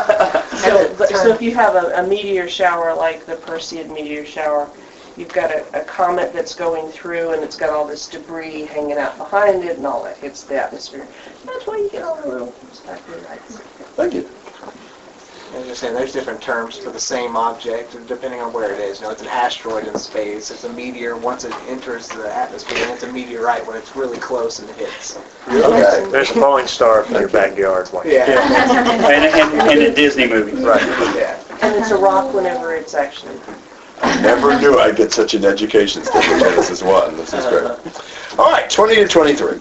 [0.58, 4.68] So, but- so if you have a, a meteor shower like the Perseid meteor shower,
[5.16, 8.98] you've got a, a comet that's going through and it's got all this debris hanging
[8.98, 11.08] out behind it and all that hits the atmosphere.
[11.46, 13.62] That's why you get all the little sparkly lights.
[13.98, 14.30] Thank you.
[15.54, 18.80] I was just saying, there's different terms for the same object depending on where it
[18.80, 19.00] is.
[19.00, 20.52] You know, it's an asteroid in space.
[20.52, 24.20] It's a meteor once it enters the atmosphere, and it's a meteorite when it's really
[24.20, 25.18] close and it hits.
[25.48, 26.08] Okay.
[26.12, 27.92] There's a falling star in your backyard.
[27.92, 30.64] Like, And, and, and in Disney movies.
[30.64, 30.84] Right.
[31.16, 31.44] Yeah.
[31.64, 33.40] And it's a rock whenever it's actually.
[34.04, 37.18] I Never knew I'd get such an education studying Genesis 1.
[37.18, 38.38] This is great.
[38.38, 39.58] All right, 20 to 23.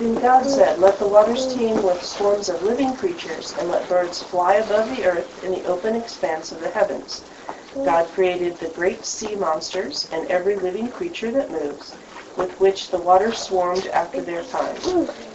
[0.00, 4.22] Then God said, Let the waters teem with swarms of living creatures, and let birds
[4.22, 7.22] fly above the earth in the open expanse of the heavens.
[7.74, 11.94] God created the great sea monsters and every living creature that moves,
[12.34, 14.78] with which the waters swarmed after their kind,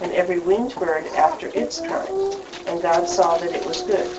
[0.00, 2.34] and every winged bird after its kind.
[2.66, 4.10] And God saw that it was good.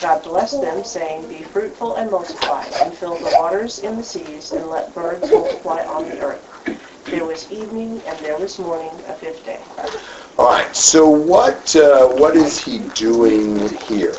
[0.00, 4.50] God blessed them, saying, Be fruitful and multiply, and fill the waters in the seas,
[4.50, 6.42] and let birds multiply on the earth.
[7.10, 9.60] There was evening and there was morning, a fifth day.
[10.38, 14.16] All right, so what, uh, what is he doing here?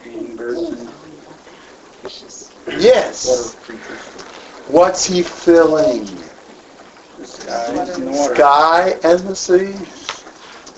[0.00, 0.88] Creating birds and
[2.78, 3.54] Yes.
[4.68, 6.04] What's he filling?
[7.18, 8.14] The skies and the.
[8.14, 9.74] Sky and the sea.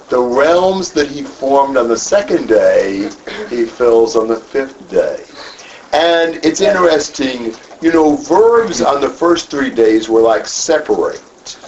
[0.08, 3.10] The realms that he formed on the second day,
[3.48, 5.24] he fills on the fifth day.
[5.92, 11.22] And it's interesting, you know, verbs on the first three days were like separate.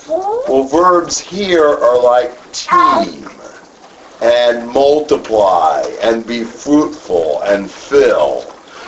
[0.09, 3.29] Well, verbs here are like teem
[4.21, 8.43] and multiply and be fruitful and fill.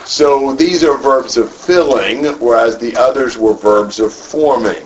[0.05, 4.85] So these are verbs of filling, whereas the others were verbs of forming.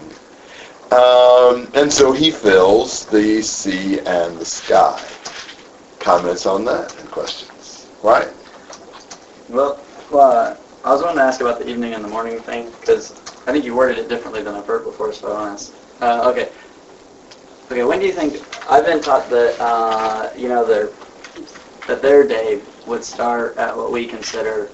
[0.91, 4.99] Um, and so he fills the sea and the sky.
[5.99, 7.87] Comments on that and questions?
[8.01, 8.29] Right?
[9.49, 9.79] Well,
[10.11, 13.11] well, I was wanting to ask about the evening and the morning thing because
[13.47, 15.73] I think you worded it differently than I've heard before, so I want to ask.
[16.01, 16.49] Uh, okay.
[17.71, 20.89] Okay, when do you think, I've been taught that, uh, you know, their,
[21.87, 24.69] that their day would start at what we consider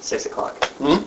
[0.00, 0.64] 6 o'clock.
[0.64, 0.86] Hmm?
[0.86, 1.02] In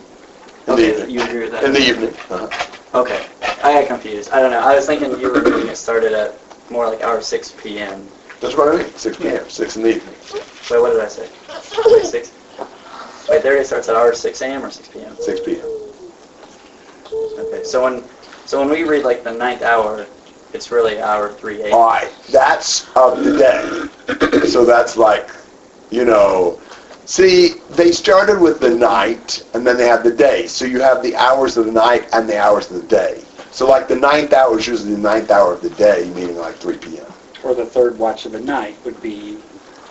[0.66, 1.10] the Okay, evening.
[1.10, 1.64] you agree with that?
[1.64, 2.14] In the evening.
[2.30, 3.00] Uh-huh.
[3.00, 3.26] Okay,
[3.64, 4.30] I got confused.
[4.30, 4.60] I don't know.
[4.60, 6.38] I was thinking you were getting it started at
[6.70, 8.06] more like hour 6 p.m.
[8.40, 8.94] That's what I mean.
[8.94, 9.48] 6 p.m.
[9.48, 10.14] 6 in the evening.
[10.70, 11.28] Wait, what did I say?
[12.04, 12.32] 6?
[13.28, 14.64] Wait, their day starts at hour 6 a.m.
[14.64, 15.16] or 6 p.m.?
[15.16, 15.66] 6 p.m.
[17.38, 18.04] Okay, so when
[18.46, 20.06] so when we read like the ninth hour,
[20.52, 21.74] it's really hour 3 a.m.
[21.74, 22.12] All right.
[22.30, 24.46] That's of the day.
[24.46, 25.30] so that's like,
[25.90, 26.60] you know,
[27.04, 30.46] see, they started with the night and then they have the day.
[30.46, 33.22] So you have the hours of the night and the hours of the day.
[33.52, 36.56] So like the ninth hour is usually the ninth hour of the day, meaning like
[36.56, 37.06] 3 p.m.
[37.44, 39.38] Or the third watch of the night would be,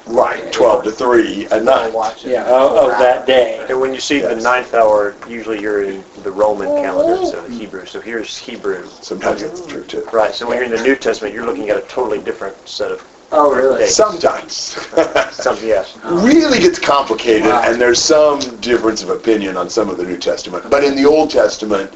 [0.10, 1.94] Right, 12 to 3 at night.
[1.94, 2.32] Watch it.
[2.32, 3.64] yeah, of, of that day.
[3.70, 4.44] And when you see the Yes.
[4.44, 6.82] ninth hour, usually you're in the Roman oh.
[6.82, 7.86] calendar, so the Hebrew.
[7.86, 8.88] So here's Hebrew.
[8.90, 10.08] Sometimes that's true too.
[10.12, 12.92] Right, so when you're in the New Testament, you're looking at a totally different set
[12.92, 13.82] of Oh, really?
[13.82, 13.96] days.
[13.96, 14.54] Sometimes.
[15.32, 16.00] Some, yes.
[16.04, 16.26] Oh.
[16.26, 17.62] really gets complicated, Wow.
[17.66, 20.68] and there's some difference of opinion on some of the New Testament.
[20.72, 21.94] But in the Old Testament,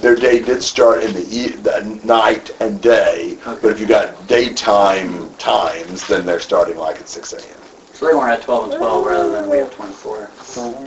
[0.00, 3.38] their day did start in the, e- the night and day.
[3.44, 7.58] But if you got daytime times, then they're starting like at 6 a.m.
[7.92, 10.30] So they weren't at 12 and 12 rather than we have 24.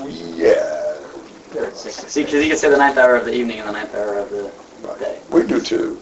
[0.10, 0.96] Yeah,
[1.52, 1.96] They're at six.
[2.12, 4.20] See, because you can say the ninth hour of the evening and the ninth hour
[4.20, 4.52] of the
[4.84, 5.00] right.
[5.00, 5.22] day.
[5.32, 6.00] We do too.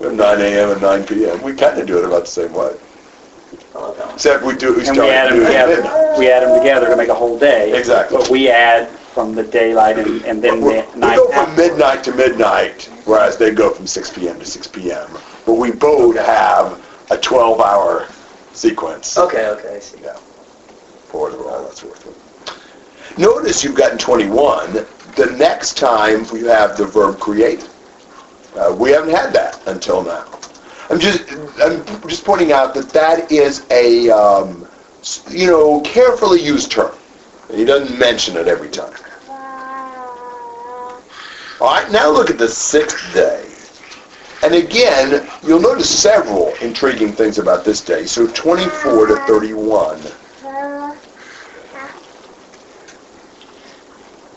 [0.00, 0.70] We have 9 a.m.
[0.70, 1.42] and 9 p.m.
[1.42, 2.76] We kind of do it about the same way.
[3.74, 4.14] I love that one.
[4.14, 6.18] Except we do, we And start we add them doing it together.
[6.18, 7.76] We add them together to make a whole day.
[7.78, 8.16] Exactly.
[8.16, 8.88] But we add
[9.18, 13.36] from the daylight and, and then We the we go from midnight to midnight, whereas
[13.36, 14.38] they go from 6 p.m.
[14.38, 15.10] to 6 p.m.
[15.44, 16.74] But we both have
[17.10, 18.06] a 12-hour
[18.52, 19.98] sequence Okay, okay, I see.
[21.08, 23.18] for the all that's worth it.
[23.18, 24.74] Notice you've gotten 21.
[24.74, 27.68] The next time we have the verb create.
[28.54, 30.26] Uh, we haven't had that until now.
[30.90, 31.28] I'm just
[31.60, 34.68] I'm just pointing out that that is a um,
[35.28, 36.94] you know carefully used term.
[37.50, 38.92] He doesn't mention it every time.
[41.60, 43.52] All right, now look at the sixth day.
[44.44, 48.06] And again, you'll notice several intriguing things about this day.
[48.06, 50.00] So 24 to 31.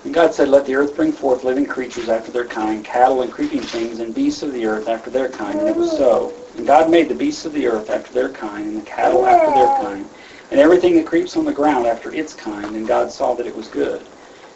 [0.03, 3.31] And God said, Let the earth bring forth living creatures after their kind, cattle and
[3.31, 5.59] creeping things, and beasts of the earth after their kind.
[5.59, 6.33] And it was so.
[6.55, 9.53] And God made the beasts of the earth after their kind, and the cattle after
[9.53, 10.09] their kind,
[10.49, 12.75] and everything that creeps on the ground after its kind.
[12.75, 14.10] And God saw that it was good.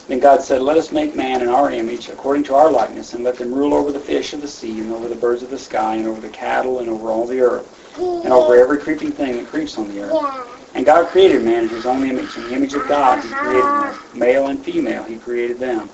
[0.08, 3.24] Then God said, Let us make man in our image, according to our likeness, and
[3.24, 5.58] let them rule over the fish of the sea, and over the birds of the
[5.58, 7.66] sky, and over the cattle, and over all the earth,
[7.98, 10.70] and over every creeping thing that creeps on the earth.
[10.76, 12.38] And God created man in his own image.
[12.38, 14.00] In the image of God he created them.
[14.14, 15.90] Male and female he created them.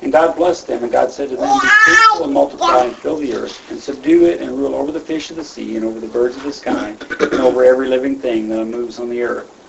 [0.00, 3.18] And God blessed them, and God said to them, Be fruitful and multiply and fill
[3.18, 6.00] the earth, and subdue it, and rule over the fish of the sea, and over
[6.00, 9.61] the birds of the sky, and over every living thing that moves on the earth.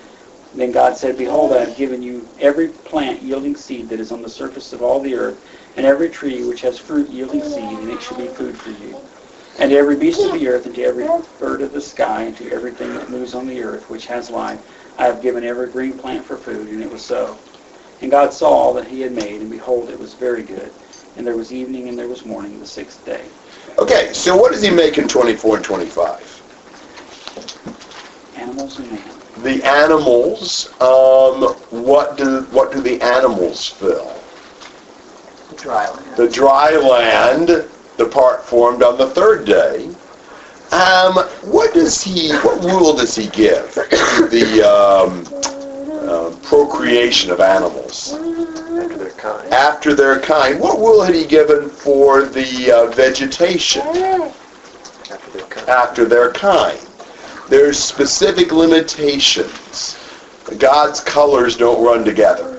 [0.55, 4.21] Then God said, Behold, I have given you every plant yielding seed that is on
[4.21, 5.39] the surface of all the earth,
[5.75, 9.09] and every tree which has fruit yielding seed, and it shall be food for you.
[9.59, 11.07] And to every beast of the earth, and to every
[11.39, 14.59] bird of the sky, and to everything that moves on the earth, which has life,
[14.97, 17.39] I have given every green plant for food, and it was so.
[18.01, 20.73] And God saw all that he had made, and behold, it was very good.
[21.15, 23.25] And there was evening, and there was morning, the sixth day.
[23.79, 26.43] Okay, so what does he make in 24 and 25?
[28.35, 29.22] Animals and man.
[29.39, 34.13] The animals, um, what do what do the animals fill?
[35.49, 36.17] The Dry land.
[36.17, 37.47] The dry land,
[37.97, 39.87] the part formed on the third day.
[40.71, 42.31] Um, what does he?
[42.37, 45.23] What rule does he give to the um,
[46.09, 49.53] uh, procreation of animals After their kind.
[49.53, 50.59] after their kind?
[50.59, 53.81] What rule had he given for the uh, vegetation?
[53.81, 55.69] After their kind.
[55.69, 56.79] after their kind.
[57.49, 59.97] There's specific limitations.
[60.57, 62.49] God's colors don't run together.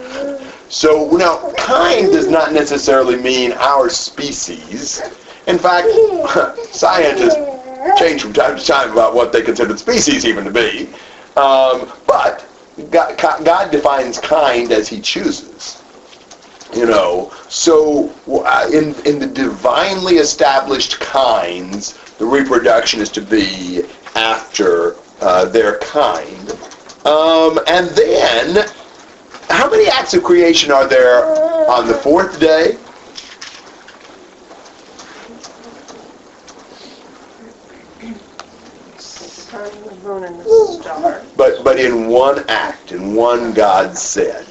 [0.69, 5.01] So now, kind does not necessarily mean our species.
[5.47, 5.89] In fact,
[6.73, 7.37] scientists
[7.99, 10.89] change from time to time about what they consider species even to be.
[11.37, 12.47] Um, but
[12.91, 15.83] God, God defines kind as He chooses.
[16.75, 23.85] You know, so uh, in in the divinely established kinds, the reproduction is to be
[24.15, 26.51] after uh, their kind.
[27.05, 28.69] Um, and then,
[29.51, 31.25] how many acts of creation are there
[31.71, 32.79] on the fourth day?
[41.37, 44.47] But but in one act, in one God said,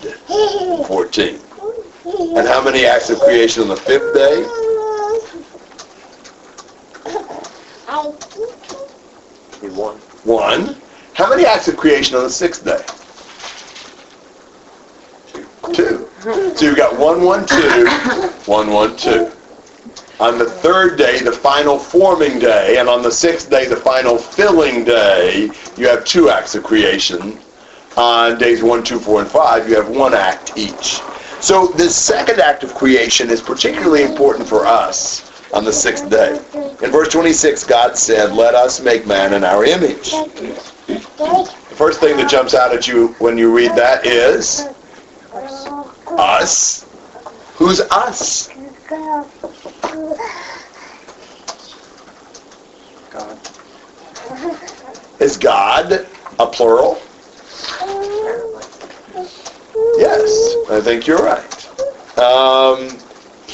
[0.88, 1.40] 14.
[2.38, 4.46] And how many acts of creation on the fifth day?
[9.64, 9.96] Be one.
[10.26, 10.76] One.
[11.14, 12.84] How many acts of creation on the sixth day?
[15.74, 16.10] Two.
[16.22, 17.88] So you've got one, one, two,
[18.46, 19.32] one, one, two.
[20.20, 24.18] On the third day, the final forming day, and on the sixth day, the final
[24.18, 27.40] filling day, you have two acts of creation.
[27.96, 31.00] On days one, two, four, and five, you have one act each.
[31.40, 36.40] So the second act of creation is particularly important for us on the sixth day.
[36.84, 40.12] In verse 26, God said, let us make man in our image.
[40.12, 44.68] The first thing that jumps out at you when you read that is
[46.18, 46.86] us.
[47.56, 48.50] Who's us?
[53.12, 53.40] God.
[55.20, 56.08] Is God
[56.40, 57.00] a plural?
[59.98, 61.44] Yes, I think you're right.
[62.18, 62.98] Um,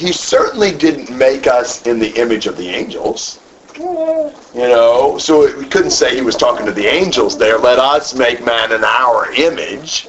[0.00, 3.38] he certainly didn't make us in the image of the angels.
[3.76, 7.58] You know, so we couldn't say he was talking to the angels there.
[7.58, 10.08] Let us make man in our image.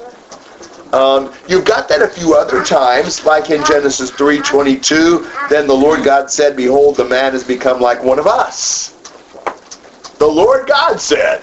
[0.94, 5.30] Um, you've got that a few other times, like in Genesis 3:22.
[5.50, 8.94] Then the Lord God said, "Behold, the man has become like one of us."
[10.18, 11.42] The Lord God said,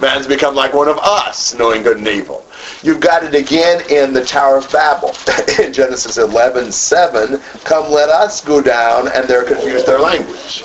[0.00, 2.44] Man's become like one of us, knowing good and evil.
[2.82, 5.14] You've got it again in the Tower of Babel.
[5.58, 10.64] in Genesis 11, 7, come let us go down, and they're confused their language.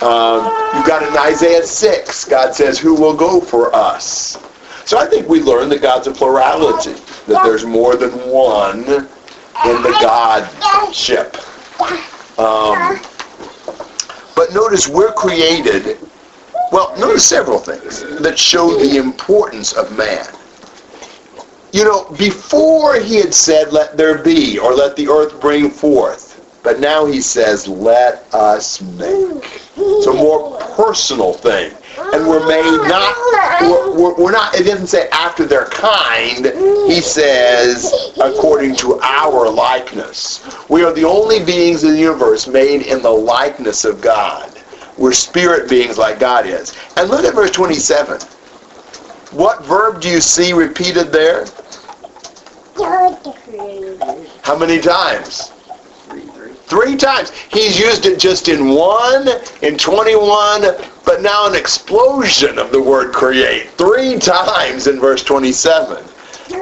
[0.00, 2.24] Um, you've got it in Isaiah 6.
[2.26, 4.38] God says, who will go for us?
[4.84, 6.92] So I think we learn that God's a plurality,
[7.26, 11.36] that there's more than one in the Godship.
[12.38, 13.00] Um,
[14.36, 15.98] but notice we're created,
[16.70, 20.26] well, notice several things that show the importance of man.
[21.72, 26.60] You know, before he had said, let there be, or let the earth bring forth,
[26.62, 29.62] but now he says, let us make.
[29.76, 31.72] It's a more personal thing.
[31.98, 33.16] And we're made not,
[33.96, 36.46] we're, we're, not, it doesn't say after their kind.
[36.86, 40.44] He says, according to our likeness.
[40.68, 44.57] We are the only beings in the universe made in the likeness of God.
[44.98, 46.76] We're spirit beings like God is.
[46.96, 48.20] And look at verse 27.
[49.30, 51.46] What verb do you see repeated there?
[54.42, 55.52] How many times?
[56.66, 57.30] Three times.
[57.30, 59.28] He's used it just in one,
[59.62, 60.62] in 21,
[61.04, 63.70] but now an explosion of the word create.
[63.70, 66.04] Three times in verse 27.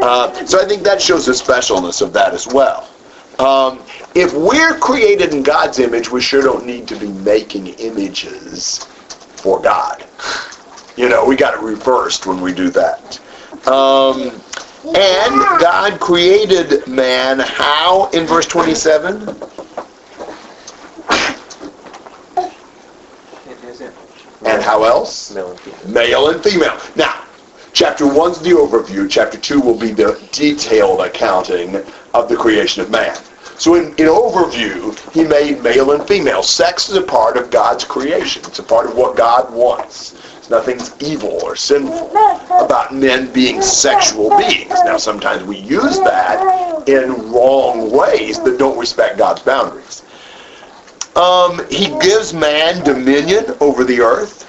[0.03, 2.89] Uh, so I think that shows the specialness of that as well.
[3.39, 3.85] Um,
[4.15, 8.79] if we're created in God's image, we sure don't need to be making images
[9.37, 10.07] for God.
[10.97, 13.21] You know, we got it reversed when we do that.
[13.69, 14.41] Um,
[14.85, 19.37] and God created man how in verse 27?
[24.45, 25.35] And how else?
[25.35, 25.89] Male and female.
[25.93, 26.81] Male and female.
[26.95, 27.25] Now,
[27.73, 29.11] chapter one's the overview.
[29.11, 31.85] Chapter two will be the detailed accounting
[32.23, 33.17] of the creation of man.
[33.59, 36.43] So in, in overview, he made male and female.
[36.43, 38.43] Sex is a part of God's creation.
[38.47, 40.15] It's a part of what God wants.
[40.37, 42.11] It's nothing's evil or sinful
[42.61, 44.75] about men being sexual beings.
[44.85, 50.03] Now, sometimes we use that in wrong ways that don't respect God's boundaries.
[51.17, 54.43] Um, he gives man dominion over the earth.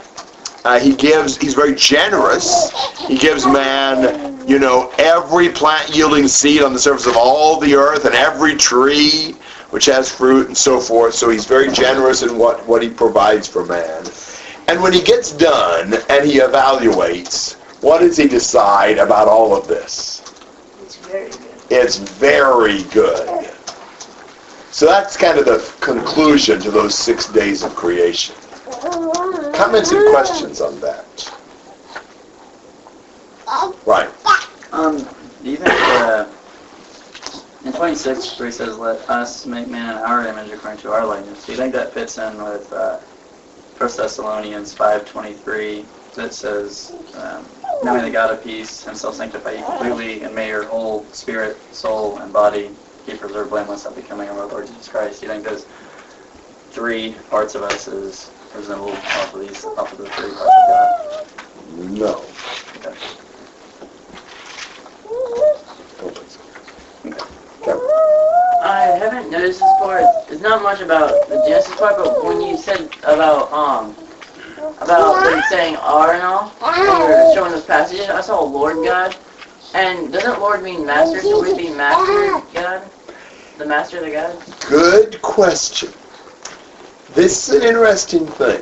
[0.68, 2.74] Uh, he gives, he's very generous.
[3.08, 7.74] He gives man, you know, every plant yielding seed on the surface of all the
[7.74, 9.38] earth and every tree
[9.70, 11.14] which has fruit and so forth.
[11.14, 14.04] So he's very generous in what, what he provides for man.
[14.68, 19.70] And when he gets done and he evaluates, what does he decide about all of
[19.70, 20.20] this?
[20.82, 21.40] It's very good.
[21.70, 23.50] It's very good.
[24.72, 28.36] So that's kind of the conclusion to those six days of creation.
[28.68, 31.34] Comments and questions on that?
[33.86, 34.10] Right.
[34.74, 34.98] Um,
[35.42, 36.26] do you think uh,
[37.64, 41.06] in 26 where he says, "Let us make man in our image according to our
[41.06, 43.00] likeness," do you think that fits in with uh,
[43.78, 47.46] 1 Thessalonians 5:23 that says, um,
[47.84, 51.58] "Now may the God of peace Himself sanctify you completely, and may your whole spirit,
[51.72, 55.28] soul, and body be preserved blameless at the coming of our Lord Jesus Christ." Do
[55.28, 55.66] you think those
[56.72, 60.68] three parts of us is resembled off of these, off of the three parts of
[60.68, 60.90] God?
[61.70, 62.26] No.
[62.78, 62.98] Okay.
[66.00, 66.42] Don't think so.
[68.64, 70.04] I haven't noticed this part.
[70.30, 73.96] It's not much about the Genesis part, but when you said about um
[74.80, 78.84] about them saying "are" and all, when you were showing those passages, I saw Lord
[78.84, 79.16] God,
[79.76, 81.22] and doesn't Lord mean master?
[81.22, 82.92] So we be Master God,
[83.58, 84.44] the Master of the God?
[84.68, 85.94] Good question.
[87.18, 88.62] This is an interesting thing.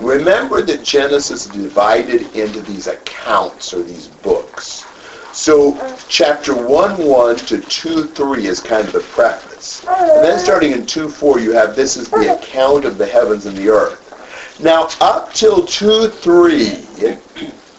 [0.00, 4.86] Remember that Genesis is divided into these accounts or these books.
[5.34, 5.76] So
[6.08, 9.84] chapter 1 1 to 2 3 is kind of the preface.
[9.86, 13.44] And then starting in 2 4 you have this is the account of the heavens
[13.44, 14.58] and the earth.
[14.58, 16.86] Now up till 2 3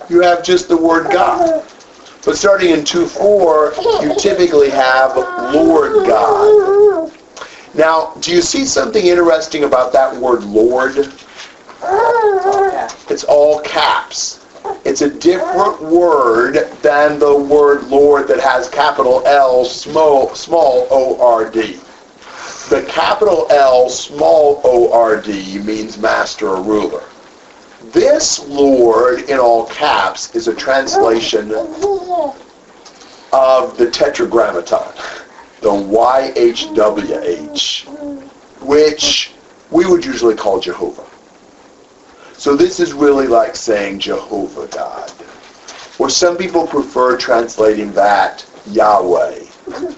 [0.08, 1.66] you have just the word God.
[2.24, 3.74] But starting in 2 4
[4.04, 5.18] you typically have
[5.52, 7.05] Lord God.
[7.76, 11.14] Now, do you see something interesting about that word Lord?
[13.10, 14.46] It's all caps.
[14.84, 21.20] It's a different word than the word Lord that has capital L small small O
[21.22, 21.80] R D.
[22.70, 27.04] The capital L small O R D means master or ruler.
[27.92, 31.52] This Lord in all caps is a translation
[33.32, 34.94] of the Tetragrammaton,
[35.62, 36.68] the YHWH,
[38.62, 39.32] which
[39.72, 41.06] we would usually call Jehovah.
[42.34, 45.12] So this is really like saying Jehovah God.
[45.98, 49.46] Or some people prefer translating that Yahweh,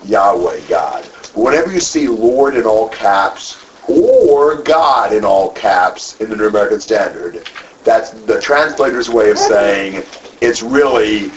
[0.06, 1.04] Yahweh God.
[1.34, 6.48] Whenever you see Lord in all caps or God in all caps in the New
[6.48, 7.48] American Standard,
[7.84, 10.04] That's the translator's way of saying
[10.42, 11.32] it's really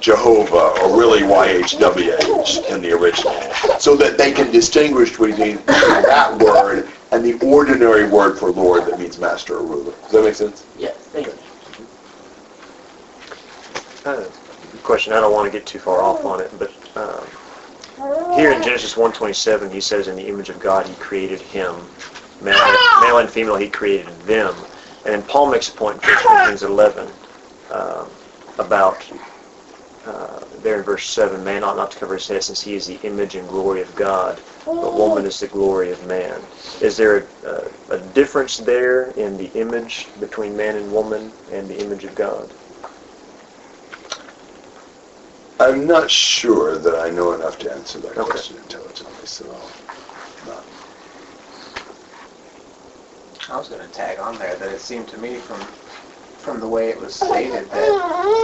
[0.00, 3.40] Jehovah or really YHWH in the original,
[3.78, 8.98] so that they can distinguish between that word and the ordinary word for Lord that
[8.98, 9.92] means master or ruler.
[10.02, 10.64] Does that make sense?
[10.78, 11.34] Yes, thank you.
[14.04, 14.24] Uh,
[14.82, 17.26] question, I don't want to get too far off on it, but um,
[18.34, 21.76] here in Genesis 1:27, he says, "In the image of God, He created him,
[22.40, 22.56] male,
[23.02, 24.54] male and female, He created them."
[25.04, 27.08] And then Paul makes a point in 1 Corinthians 11
[27.70, 28.06] um,
[28.58, 29.10] about
[30.04, 32.86] uh, there in verse 7, man ought not to cover his head since he is
[32.86, 36.42] the image and glory of God, but woman is the glory of man.
[36.80, 41.68] Is there a, a, a difference there in the image between man and woman and
[41.68, 42.54] the image of God?
[45.60, 48.30] I'm not sure that I know enough to answer that Okay.
[48.30, 49.70] question intelligently, so I'll
[50.46, 50.66] not.
[53.50, 55.60] I was going to tag on there that it seemed to me from
[56.40, 57.88] from the way it was stated that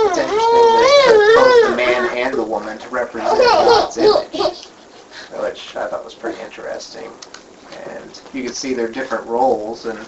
[0.06, 0.38] it's interesting
[0.76, 4.68] that it took both the man and the woman to represent God's image,
[5.40, 7.10] which I thought was pretty interesting.
[7.88, 9.98] And you can see their different roles, and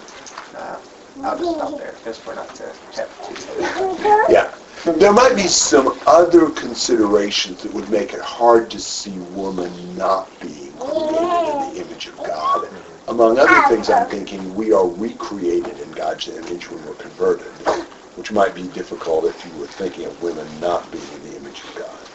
[0.55, 0.79] uh,
[1.23, 4.25] I'll just stop there because we're not to have to.
[4.31, 4.53] Yeah.
[4.97, 10.39] There might be some other considerations that would make it hard to see woman not
[10.39, 12.78] being created in the image of God.
[13.09, 17.67] Among other things, I'm thinking we are recreated in God's image when we're converted,
[18.13, 21.63] which might be difficult if you were thinking of women not being in the image
[21.63, 22.07] of God.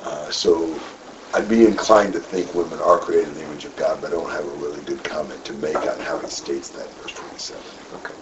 [0.00, 0.86] Uh, so
[1.34, 4.14] I'd be inclined to think women are created in the image of God, but I
[4.14, 7.14] don't have a really good comment to make on how he states that in verse
[7.14, 7.72] 27.
[7.94, 8.14] Okay.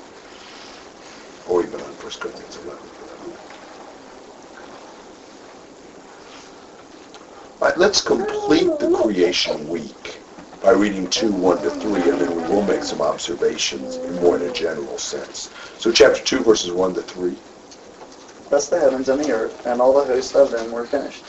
[1.45, 2.91] Or even on 1 Corinthians 11.
[2.93, 3.41] for that matter.
[7.61, 10.26] All right, let's complete the creation week
[10.67, 14.35] by reading 2, 1 to 3, and then we will make some observations in more
[14.35, 15.49] in a general sense.
[15.79, 17.37] So chapter 2, verses 1 to 3.
[18.51, 21.23] Thus the heavens and the earth, and all the hosts of them were finished.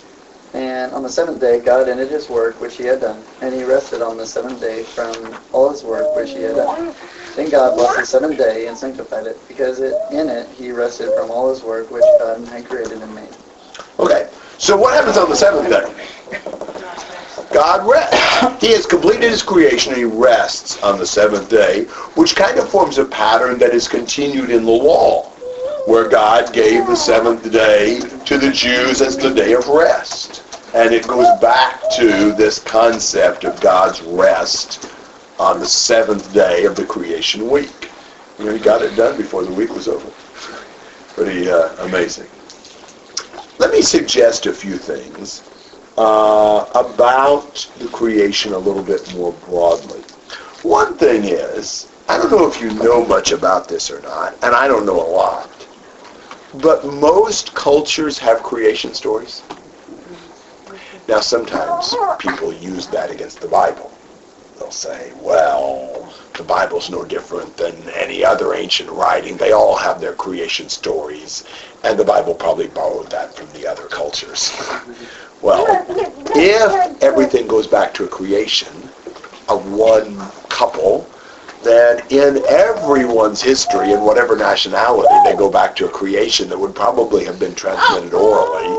[0.55, 3.63] And on the seventh day God ended his work which he had done, and he
[3.63, 6.95] rested on the seventh day from all his work which he had done.
[7.35, 11.13] Then God blessed the seventh day and sanctified it, because it, in it he rested
[11.13, 13.29] from all his work which God had created and made.
[13.99, 17.13] Okay, so what happens on the seventh day?
[17.51, 18.65] God rests.
[18.65, 21.85] He has completed his creation and he rests on the seventh day,
[22.15, 25.23] which kind of forms a pattern that is continued in the law,
[25.85, 30.43] where God gave the seventh day to the Jews as the day of rest.
[30.73, 34.91] And it goes back to this concept of God's rest
[35.39, 37.91] on the seventh day of the creation week.
[38.39, 40.07] You know, he got it done before the week was over.
[41.15, 42.27] Pretty uh, amazing.
[43.59, 45.43] Let me suggest a few things
[45.97, 50.01] uh, about the creation a little bit more broadly.
[50.63, 54.55] One thing is, I don't know if you know much about this or not, and
[54.55, 55.49] I don't know a lot,
[56.55, 59.43] but most cultures have creation stories.
[61.07, 63.91] Now, sometimes people use that against the Bible.
[64.57, 69.37] They'll say, well, the Bible's no different than any other ancient writing.
[69.37, 71.43] They all have their creation stories,
[71.83, 74.51] and the Bible probably borrowed that from the other cultures.
[75.41, 75.65] Well,
[76.35, 78.89] if everything goes back to a creation
[79.49, 80.17] of one
[80.49, 81.07] couple,
[81.63, 86.75] then in everyone's history, in whatever nationality, they go back to a creation that would
[86.75, 88.77] probably have been transmitted orally,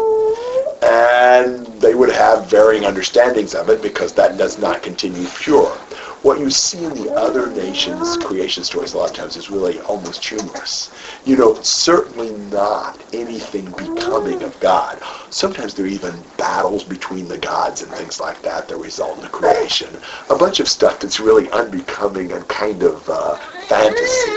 [0.82, 5.76] and they would have varying understandings of it because that does not continue pure.
[6.22, 9.80] What you see in the other nations' creation stories a lot of times is really
[9.82, 10.90] almost humorous.
[11.24, 15.00] You know, certainly not anything becoming of God.
[15.30, 19.22] Sometimes there are even battles between the gods and things like that that result in
[19.22, 19.96] the creation.
[20.28, 23.36] A bunch of stuff that's really unbecoming and kind of uh,
[23.68, 24.30] fantasy.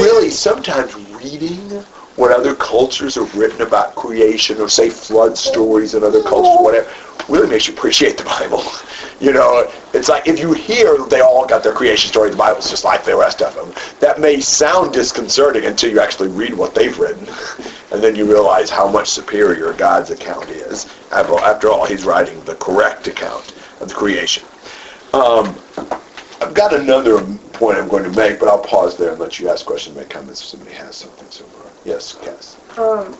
[0.00, 1.84] Really, sometimes reading
[2.16, 6.90] what other cultures have written about creation or say flood stories in other cultures, whatever,
[7.28, 8.62] really makes you appreciate the Bible.
[9.20, 12.68] You know, it's like if you hear they all got their creation story, the Bible's
[12.68, 13.72] just like the rest of them.
[14.00, 17.28] That may sound disconcerting until you actually read what they've written.
[17.92, 20.90] And then you realize how much superior God's account is.
[21.12, 24.42] After all, he's writing the correct account of the creation.
[25.12, 25.54] Um,
[26.40, 27.20] I've got another
[27.52, 30.08] point I'm going to make, but I'll pause there and let you ask questions, make
[30.08, 31.44] comments if somebody has something so.
[31.84, 32.56] Yes, Cass.
[32.78, 33.16] Um,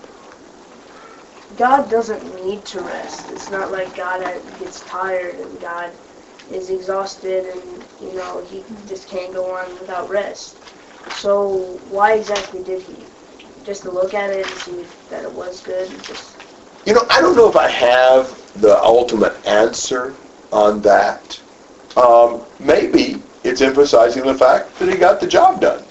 [1.57, 3.31] God doesn't need to rest.
[3.33, 4.21] It's not like God
[4.59, 5.93] gets tired and God
[6.51, 10.57] is exhausted and, you know, he just can't go on without rest.
[11.17, 12.97] So why exactly did he?
[13.65, 15.89] Just to look at it and see that it was good?
[16.05, 16.37] Just
[16.87, 20.15] You know, I don't know if I have the ultimate answer
[20.53, 21.41] on that.
[21.97, 25.85] Um, maybe it's emphasizing the fact that he got the job done.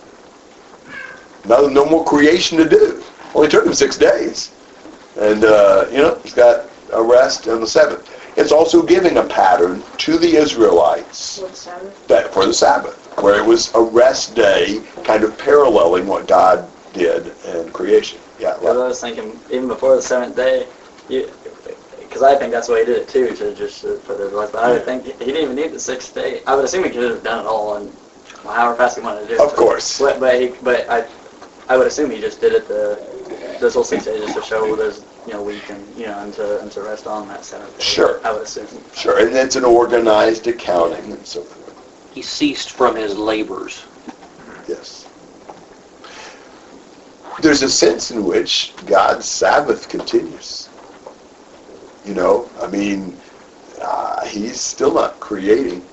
[1.46, 3.04] No, no more creation to do.
[3.34, 4.52] Only took him six days.
[5.20, 8.10] And, uh, you know, he's got a rest on the seventh.
[8.38, 12.08] It's also giving a pattern to the Israelites What Sabbath?
[12.08, 16.68] that for the Sabbath, where it was a rest day, kind of paralleling what God
[16.94, 18.20] did in creation.
[18.39, 20.66] Yeah, Well, I was thinking, even before the seventh day,
[21.08, 24.54] because I think that's why he did it too, to just uh, for the rest.
[24.54, 26.42] But I would think he didn't even need the sixth day.
[26.48, 27.92] I would assume he could have done it all in
[28.44, 29.39] well, however fast he wanted to do it.
[29.39, 30.00] Of course.
[30.00, 31.08] But but, he, but I
[31.72, 33.00] I would assume he just did it the
[33.62, 36.34] this whole six days just to show there's you know week and you know and
[36.34, 37.82] to and to rest on that seventh day.
[37.82, 38.20] Sure.
[38.28, 38.68] I would assume.
[38.94, 42.12] Sure, and it's an organized accounting and so forth.
[42.14, 43.86] He ceased from his labors.
[44.68, 45.08] Yes.
[47.42, 50.68] There's a sense in which God's Sabbath continues.
[52.06, 53.18] You know, I mean,
[53.82, 55.88] uh, he's still not creating.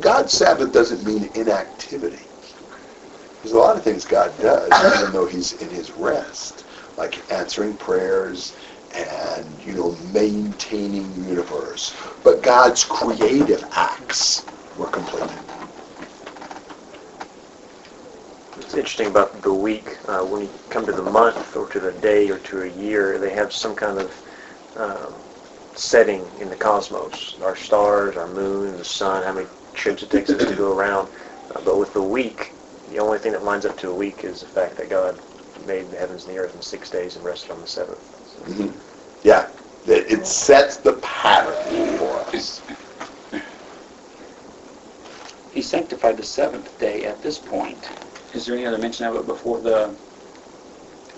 [0.00, 2.31] God's Sabbath doesn't mean inactivity.
[3.42, 4.70] There's a lot of things God does,
[5.00, 6.64] even though he's in his rest,
[6.96, 8.54] like answering prayers
[8.94, 11.92] and, you know, maintaining the universe.
[12.22, 15.40] But God's creative acts were completed.
[18.58, 19.98] It's interesting about the week.
[20.06, 23.18] Uh, when you come to the month or to the day or to a year,
[23.18, 24.22] they have some kind of
[24.76, 25.14] um,
[25.74, 27.36] setting in the cosmos.
[27.42, 31.08] Our stars, our moon, the sun, how many trips it takes us to go around.
[31.54, 32.54] Uh, but with the week,
[32.92, 35.18] the only thing that lines up to a week is the fact that God
[35.66, 37.98] made the heavens and the earth in six days and rested on the seventh.
[38.46, 38.74] Mhm.
[39.22, 39.48] Yeah,
[39.86, 42.60] it, it sets the pattern for us.
[45.50, 47.88] He sanctified the seventh day at this point.
[48.34, 49.94] Is there any other mention of it before the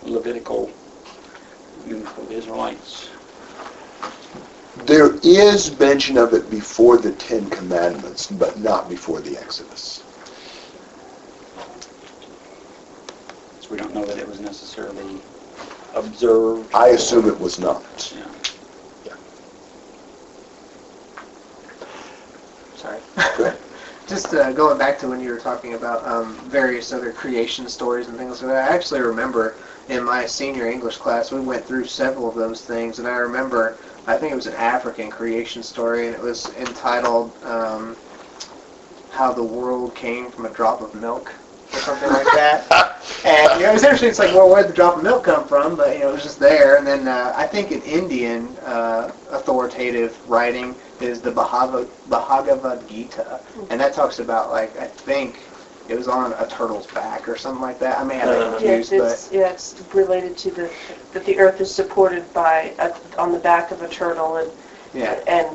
[0.03, 0.71] Levitical,
[1.85, 3.09] I mean, for the Israelites?
[4.87, 10.04] There is mention of it before the Ten Commandments, but not before the Exodus.
[13.75, 15.21] We don't know that it was necessarily
[15.95, 16.73] observed.
[16.77, 18.15] I assume it was not.
[19.05, 19.15] Yeah.
[22.77, 23.01] Sorry.
[23.37, 23.59] Good.
[24.07, 28.07] Just uh, going back to when you were talking about um, various other creation stories
[28.07, 29.57] and things like that, I actually remember
[29.89, 33.81] in my senior English class we went through several of those things, and I remember
[34.07, 37.97] I think it was an African creation story, and it was entitled um,
[39.09, 41.35] "How the World Came from a Drop of Milk"
[41.75, 42.71] or something like that.
[43.25, 44.09] And you know, it was interesting.
[44.11, 45.77] It's like, well, where did the drop of milk come from?
[45.77, 46.77] But you know, it was just there.
[46.77, 53.41] And then uh, I think an Indian uh, authoritative writing is the Bhagavad, Bhagavad Gita,
[53.71, 55.41] and that talks about like I think
[55.89, 57.99] it was on a turtle's back or something like that.
[57.99, 60.71] I may have Yes, confused, but it's, yeah, it's related to the,
[61.13, 64.51] that the earth is supported by, a- on the back of a turtle, and,
[64.95, 65.21] yeah.
[65.27, 65.49] and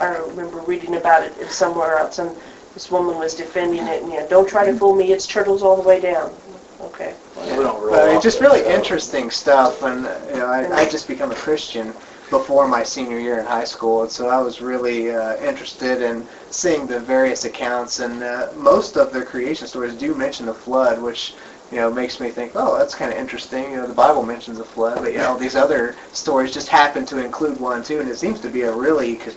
[0.00, 2.36] I remember reading about it somewhere else, and
[2.78, 5.64] this woman was defending it, and, you know, don't try to fool me, it's turtles
[5.64, 6.32] all the way down.
[6.80, 7.12] Okay.
[7.34, 10.36] We don't roll But off it's just it, really so- interesting stuff, and uh, you
[10.36, 11.92] know, I, I just become a Christian
[12.30, 16.24] before my senior year in high school, and so I was really uh, interested in
[16.50, 21.00] seeing the various accounts, and uh, most of the creation stories do mention the flood,
[21.02, 21.34] which
[21.72, 23.72] you know makes me think, oh, that's kind of interesting.
[23.72, 27.04] You know, the Bible mentions a flood, but you know, these other stories just happen
[27.06, 29.32] to include one too, and it seems to be a really ca-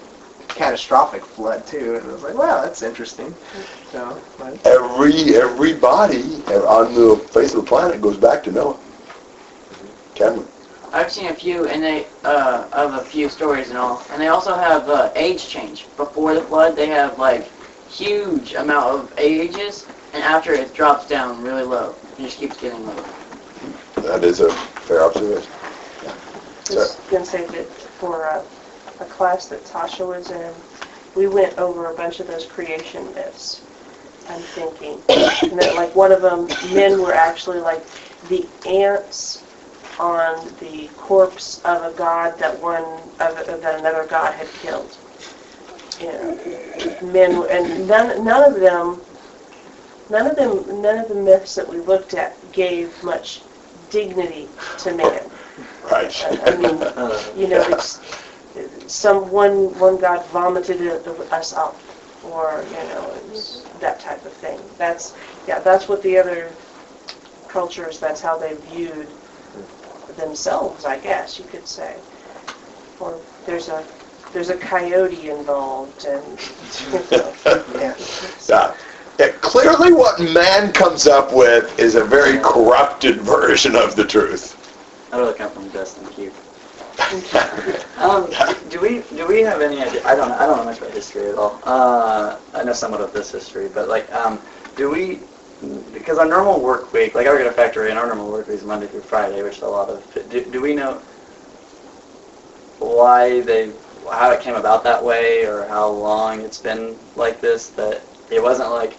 [0.55, 1.95] catastrophic flood too.
[1.95, 3.35] And I was like, wow, that's interesting.
[3.91, 8.77] So, but, Every every body on the face of the planet goes back to Noah.
[10.15, 10.47] Cameron.
[10.93, 14.27] I've seen a few, and they uh, of a few stories and all, and they
[14.27, 15.87] also have uh, age change.
[15.95, 17.51] Before the flood, they have like
[17.87, 21.95] huge amount of ages, and after it drops down really low.
[22.17, 23.05] It just keeps getting lower.
[23.95, 25.51] That is a fair observation.
[26.65, 27.67] Just gonna say that
[27.99, 28.43] for a,
[29.01, 30.53] a class that Tasha was in,
[31.15, 33.61] we went over a bunch of those creation myths.
[34.29, 37.83] I'm thinking, and that like one of them, men were actually like
[38.29, 39.43] the ants
[39.99, 42.83] on the corpse of a god that one
[43.19, 44.97] of that another god had killed.
[45.99, 49.01] You know, men and none none of them,
[50.09, 53.41] none of them, none of the myths that we looked at gave much
[53.89, 54.49] dignity
[54.79, 55.29] to man.
[55.83, 56.25] Right.
[56.45, 56.77] I mean,
[57.39, 57.99] you know, it's
[58.87, 60.81] some one one god vomited
[61.31, 61.77] us up,
[62.23, 63.13] or you know,
[63.79, 64.59] that type of thing.
[64.77, 65.13] That's
[65.47, 66.51] yeah, that's what the other
[67.47, 67.99] cultures.
[67.99, 69.07] That's how they viewed
[70.17, 71.95] themselves, I guess you could say.
[72.99, 73.85] Or there's a
[74.33, 76.39] there's a coyote involved, and
[77.75, 77.95] yeah.
[78.49, 78.75] Yeah.
[79.19, 84.57] Yeah, clearly what man comes up with is a very corrupted version of the truth.
[85.11, 86.31] I really come from Dustin Q.
[87.11, 88.29] Um,
[88.69, 90.01] do we do we have any idea?
[90.05, 91.59] I don't I don't know much about history at all.
[91.63, 94.39] Uh, I know somewhat of this history, but like, um,
[94.77, 95.19] do we
[95.93, 98.47] because our normal work week, like I work at a factory, and our normal work
[98.47, 100.03] week is Monday through Friday, which is a lot of.
[100.29, 101.01] Do, do we know
[102.79, 103.71] why they,
[104.09, 107.69] how it came about that way, or how long it's been like this?
[107.71, 108.01] That
[108.31, 108.97] it wasn't like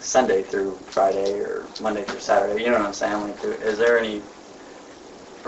[0.00, 2.62] Sunday through Friday or Monday through Saturday.
[2.64, 3.20] You know what I'm saying?
[3.22, 4.22] Like, is there any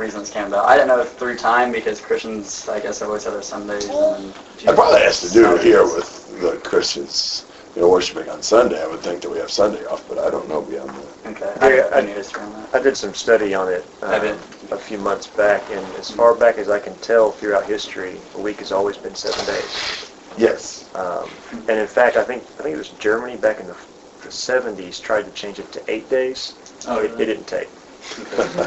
[0.00, 0.66] reason this came about?
[0.66, 3.88] I don't know if through time because Christians, I guess, always have their Sundays.
[3.88, 7.44] And It probably has to do here with the Christians,
[7.76, 8.82] you know, worshiping on Sunday.
[8.82, 11.42] I would think that we have Sunday off, but I don't know beyond that.
[11.42, 11.76] Okay.
[11.76, 12.74] Yeah, I, I I- need history on that.
[12.74, 14.36] I did some study on it I uh,
[14.70, 18.40] a few months back, and as far back as I can tell throughout history, a
[18.40, 20.12] week has always been seven days.
[20.38, 20.88] Yes.
[20.94, 21.28] Um,
[21.68, 23.76] and in fact, I think I think it was Germany back in the,
[24.22, 26.54] the 70s tried to change it to eight days.
[26.86, 27.68] Oh, it, it didn't take.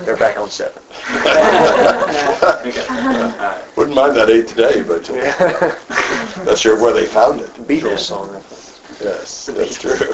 [0.05, 0.81] They're back on seven.
[1.09, 2.85] Okay.
[2.89, 3.63] All right.
[3.77, 5.09] Wouldn't mind that eight today, but
[6.45, 7.53] not sure where they found it.
[7.67, 8.43] Beatles song.
[9.01, 10.13] Yes, that's true.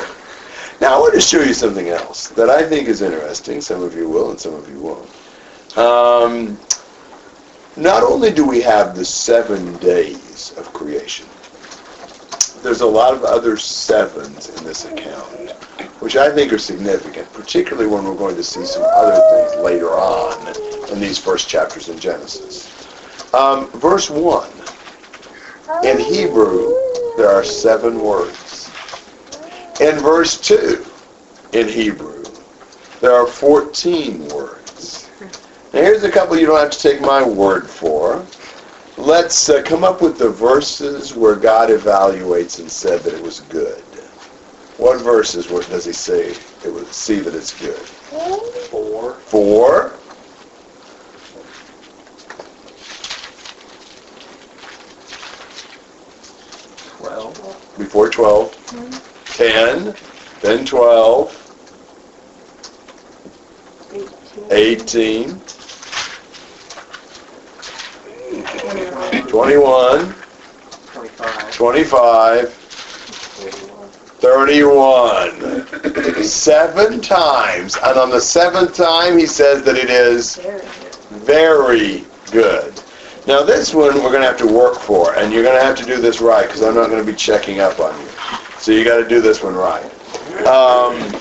[0.81, 3.59] Now, I want to show you something else that I think is interesting.
[3.59, 5.77] Some of you will and some of you won't.
[5.77, 6.57] Um,
[7.75, 11.27] not only do we have the seven days of creation,
[12.61, 15.51] there's a lot of other sevens in this account,
[16.01, 19.89] which I think are significant, particularly when we're going to see some other things later
[19.89, 20.47] on
[20.91, 22.67] in these first chapters in Genesis.
[23.33, 24.49] Um, verse 1.
[25.85, 26.73] In Hebrew,
[27.17, 28.69] there are seven words.
[29.79, 30.85] In verse 2,
[31.53, 32.23] in Hebrew,
[32.99, 35.09] there are 14 words.
[35.73, 38.25] Now here's a couple you don't have to take my word for.
[38.99, 43.39] Let's uh, come up with the verses where God evaluates and said that it was
[43.39, 43.81] good.
[44.75, 46.31] What verses what does he say
[46.65, 47.79] it would see that it's good?
[47.79, 49.13] Four.
[49.21, 49.93] Four.
[56.97, 57.75] Twelve.
[57.77, 59.01] Before 12.
[59.27, 59.95] 10.
[60.41, 61.45] Then 12.
[64.51, 65.41] 18.
[69.29, 70.15] 21.
[70.91, 71.53] 25.
[71.53, 72.49] 25.
[74.19, 76.23] 31.
[76.23, 77.77] Seven times.
[77.77, 80.37] And on the seventh time, he says that it is
[81.11, 82.81] very good.
[83.27, 85.77] Now this one we're going to have to work for, and you're going to have
[85.77, 88.07] to do this right, because I'm not going to be checking up on you.
[88.57, 89.85] So you got to do this one right.
[90.47, 91.13] Um,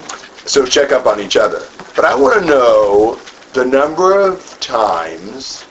[0.46, 1.68] so check up on each other.
[1.94, 3.20] But I want to know
[3.52, 5.66] the number of times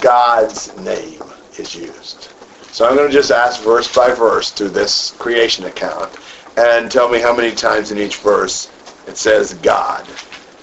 [0.00, 1.20] God's name
[1.58, 2.28] is used.
[2.72, 6.16] So I'm going to just ask verse by verse through this creation account
[6.56, 8.70] and tell me how many times in each verse
[9.06, 10.06] it says God.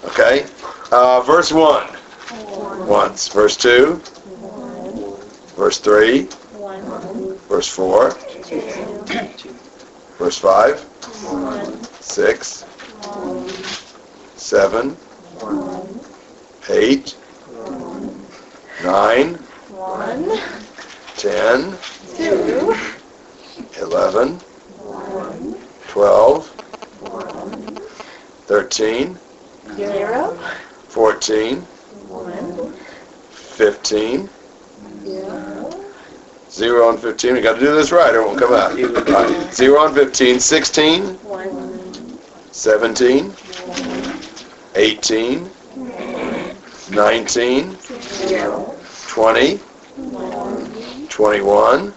[0.06, 0.46] Okay?
[0.92, 1.88] Uh, verse 1.
[1.88, 2.88] One.
[2.88, 3.28] Once.
[3.28, 3.96] Verse 2.
[3.96, 5.20] One.
[5.56, 6.24] Verse 3.
[6.54, 7.38] One.
[7.50, 8.12] Verse 4.
[8.44, 9.56] Two.
[10.18, 10.86] Verse 5.
[12.02, 12.66] 6.
[14.36, 14.98] 7.
[16.70, 17.16] 8.
[18.84, 19.40] 9.
[21.18, 21.78] 10.
[23.80, 24.40] 11.
[25.88, 26.48] 12.
[28.46, 29.18] 13.
[29.76, 30.38] Zero.
[30.90, 31.62] 14.
[31.62, 32.74] One.
[33.32, 34.30] 15.
[36.52, 37.34] Zero on 15.
[37.34, 38.76] We got to do this right or it won't come out.
[39.10, 39.54] Right.
[39.54, 40.40] Zero on 15.
[40.40, 41.04] 16.
[41.24, 42.20] One.
[42.52, 43.34] 17.
[44.76, 45.50] 18.
[46.92, 47.78] 19.
[49.08, 49.60] 20.
[51.16, 51.94] 21.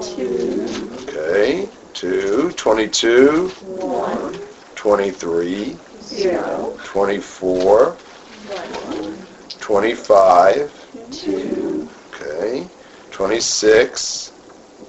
[0.00, 0.88] Two.
[1.02, 1.68] Okay.
[1.92, 2.52] 2.
[2.52, 3.48] 22.
[3.48, 4.38] 1.
[4.76, 5.76] 23.
[6.00, 6.78] Zero.
[6.82, 7.90] 24.
[7.92, 9.26] 1.
[9.60, 10.72] 25.
[11.10, 11.86] Two.
[12.14, 12.66] Okay.
[13.10, 14.30] 26.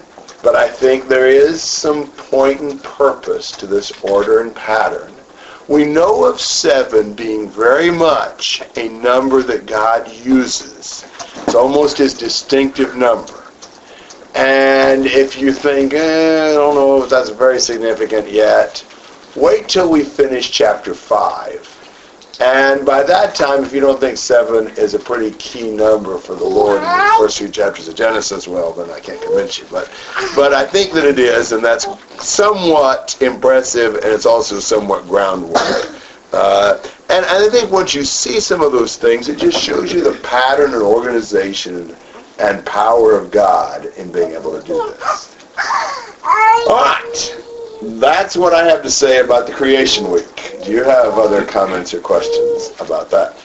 [0.46, 5.12] But I think there is some point and purpose to this order and pattern.
[5.68, 11.04] We know of seven being very much a number that God uses.
[11.38, 13.44] It's almost his distinctive number.
[14.36, 18.86] And if you think, eh, I don't know if that's very significant yet,
[19.36, 21.75] wait till we finish chapter 5
[22.42, 26.36] And by that time, if you don't think seven is a pretty key number for
[26.36, 29.66] the Lord in the first few chapters of Genesis, well, then I can't convince you.
[29.72, 29.90] But,
[30.36, 31.88] but I think that it is, and that's
[32.20, 36.02] somewhat impressive, and it's also somewhat groundwork.
[36.34, 36.78] Uh,
[37.10, 40.04] and, and I think once you see some of those things, it just shows you
[40.04, 41.96] the pattern and organization
[42.40, 45.36] and power of God in being able to do this.
[46.68, 47.46] All right.
[47.86, 50.58] That's what I have to say about the creation week.
[50.64, 53.36] Do you have other comments or questions about that?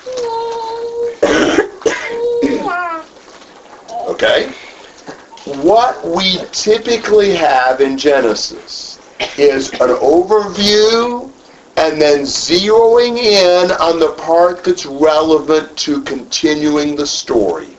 [4.09, 4.51] okay.
[5.63, 8.99] What we typically have in Genesis
[9.37, 11.31] is an overview
[11.77, 17.77] and then zeroing in on the part that's relevant to continuing the story.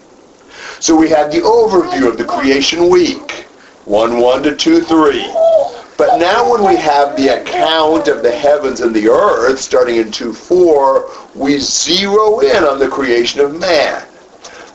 [0.80, 3.48] So we have the overview of the creation week,
[3.86, 5.81] 1 1 to 2 3.
[6.02, 10.10] But now when we have the account of the heavens and the earth, starting in
[10.12, 14.04] 2 4, we zero in on the creation of man.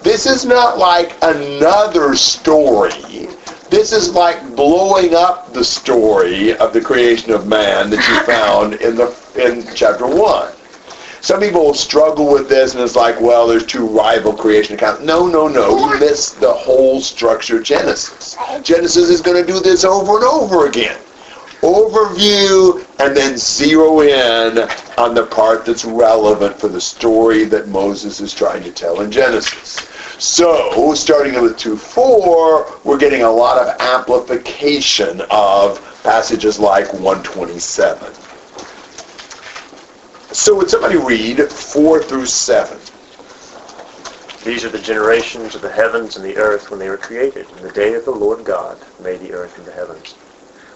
[0.03, 3.27] This is not like another story.
[3.71, 8.75] This is like blowing up the story of the creation of man that you found
[8.75, 10.53] in the in chapter 1.
[11.23, 15.03] Some people struggle with this and it's like, well, there's two rival creation accounts.
[15.03, 15.77] No, no, no.
[15.77, 18.37] You missed the whole structure of Genesis.
[18.63, 20.97] Genesis is going to do this over and over again.
[21.67, 24.57] Overview and then zero in
[24.97, 29.11] on the part that's relevant for the story that Moses is trying to tell in
[29.11, 29.89] Genesis.
[30.23, 38.15] So, starting with 2.4, we're getting a lot of amplification of passages like 127.
[40.33, 42.79] So would somebody read 4 through 7?
[44.45, 47.63] These are the generations of the heavens and the earth when they were created, in
[47.65, 50.15] the day of the Lord God made the earth and the heavens.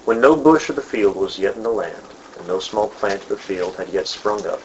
[0.04, 2.02] When no bush of the field was yet in the land,
[2.36, 4.60] and no small plant of the field had yet sprung up,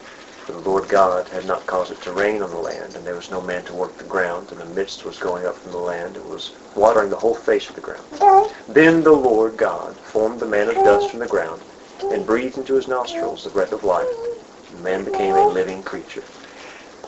[0.46, 3.16] for the Lord God had not caused it to rain on the land, and there
[3.16, 5.78] was no man to work the ground, and the mist was going up from the
[5.78, 8.06] land, and was watering the whole face of the ground.
[8.68, 11.62] Then the Lord God formed the man of dust from the ground,
[12.12, 14.08] and breathed into his nostrils the breath of life,
[14.70, 16.24] and man became a living creature.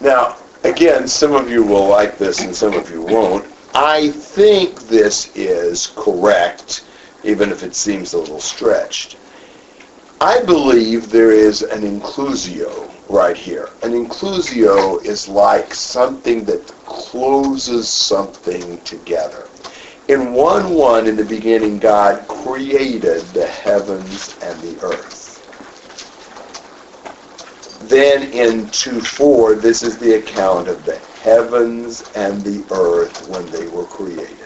[0.00, 3.46] Now, again, some of you will like this and some of you won't.
[3.74, 6.84] I think this is correct,
[7.22, 9.16] even if it seems a little stretched.
[10.20, 13.70] I believe there is an inclusio right here.
[13.82, 19.48] An inclusio is like something that closes something together.
[20.08, 25.34] In 1-1, in the beginning, God created the heavens and the earth.
[27.88, 33.68] Then in 2-4, this is the account of the heavens and the earth when they
[33.68, 34.37] were created.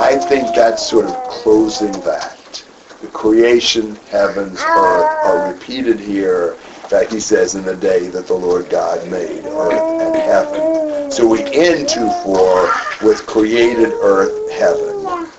[0.00, 2.64] I think that's sort of closing that.
[3.02, 6.54] The creation, heavens, earth are repeated here.
[6.88, 11.10] Fact, he says in the day that the Lord God made earth and heaven.
[11.12, 15.30] So we end 2-4 with created earth, heaven.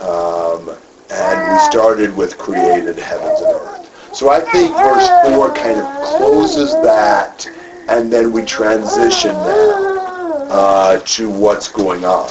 [0.00, 0.76] Um,
[1.08, 4.14] and we started with created heavens and earth.
[4.14, 7.46] So I think verse 4 kind of closes that,
[7.88, 12.30] and then we transition now uh, to what's going on.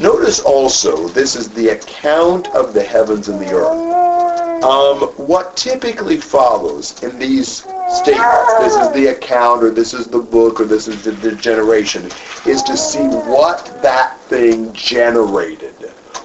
[0.00, 4.64] Notice also, this is the account of the heavens and the earth.
[4.64, 10.18] Um, what typically follows in these statements, this is the account, or this is the
[10.18, 12.10] book, or this is the, the generation,
[12.46, 15.74] is to see what that thing generated.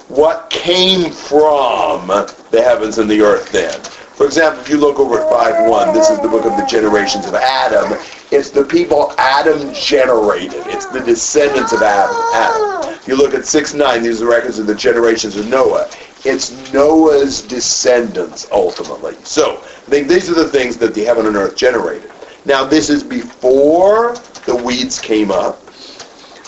[0.08, 3.78] What came from the heavens and the earth then.
[4.16, 7.26] For example, if you look over at 5.1, this is the book of the generations
[7.26, 7.98] of Adam.
[8.30, 10.62] It's the people Adam generated.
[10.68, 12.16] It's the descendants of Adam.
[12.32, 12.98] Adam.
[13.06, 15.90] You look at 6.9, these are the records of the generations of Noah.
[16.24, 19.16] It's Noah's descendants, ultimately.
[19.22, 22.10] So, I think these are the things that the heaven and earth generated.
[22.46, 25.62] Now, this is before the weeds came up.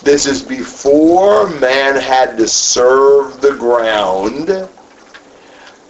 [0.03, 4.71] This is before man had to serve the ground.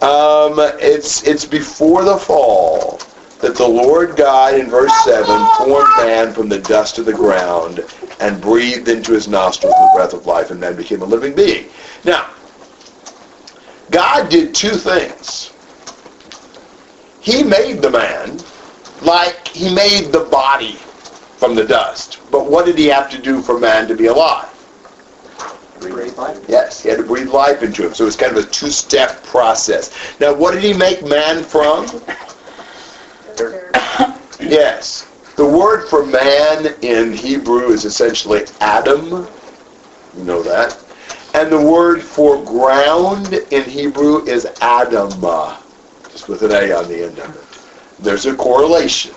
[0.01, 2.99] Um, it's it's before the fall
[3.39, 5.25] that the Lord God in verse 7
[5.57, 7.85] formed man from the dust of the ground
[8.19, 11.69] and breathed into his nostrils the breath of life and man became a living being.
[12.03, 12.29] Now,
[13.91, 15.51] God did two things.
[17.21, 18.39] He made the man
[19.01, 20.73] like he made the body
[21.37, 22.19] from the dust.
[22.31, 24.48] But what did he have to do for man to be alive?
[25.79, 26.43] Breathe life.
[26.47, 27.93] Yes, he had to breathe life into him.
[27.93, 29.91] So it's kind of a two-step process.
[30.19, 31.85] Now, what did he make man from?
[34.39, 35.07] Yes.
[35.35, 39.27] The word for man in Hebrew is essentially Adam.
[40.17, 40.77] You know that.
[41.33, 45.57] And the word for ground in Hebrew is Adamah,
[46.11, 48.03] just with an A on the end of it.
[48.03, 49.13] There's a correlation.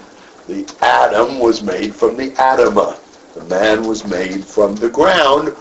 [0.46, 2.98] The Adam was made from the Adama.
[3.34, 5.56] The man was made from the ground.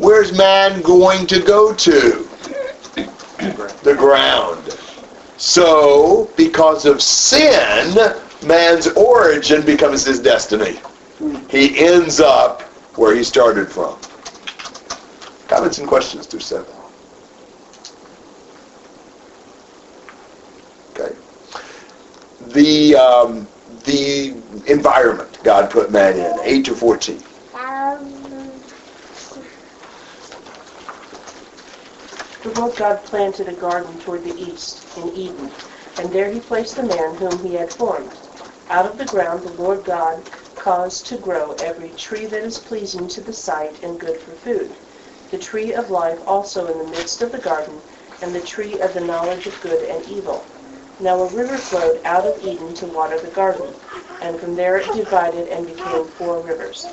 [0.00, 2.28] Where's man going to go to?
[3.84, 4.66] The ground.
[5.36, 7.94] So, because of sin,
[8.46, 10.78] man's origin becomes his destiny.
[11.50, 12.62] He ends up
[12.96, 13.98] where he started from.
[15.48, 16.72] Comments and questions through seven.
[20.90, 21.14] Okay.
[22.52, 23.46] The um,
[23.84, 24.30] the
[24.66, 27.22] environment God put man in, eight to fourteen.
[32.42, 35.52] The Lord God planted a garden toward the east in Eden,
[35.94, 38.18] and there he placed the man whom he had formed.
[38.70, 40.24] Out of the ground the Lord God
[40.56, 44.78] caused to grow every tree that is pleasing to the sight and good for food.
[45.28, 47.82] The tree of life also in the midst of the garden,
[48.22, 50.48] and the tree of the knowledge of good and evil.
[50.98, 53.74] Now a river flowed out of Eden to water the garden,
[54.18, 56.86] and from there it divided and became four rivers.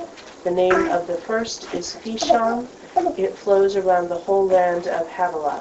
[0.43, 2.67] The name of the first is Pishon.
[3.17, 5.59] It flows around the whole land of Havilah,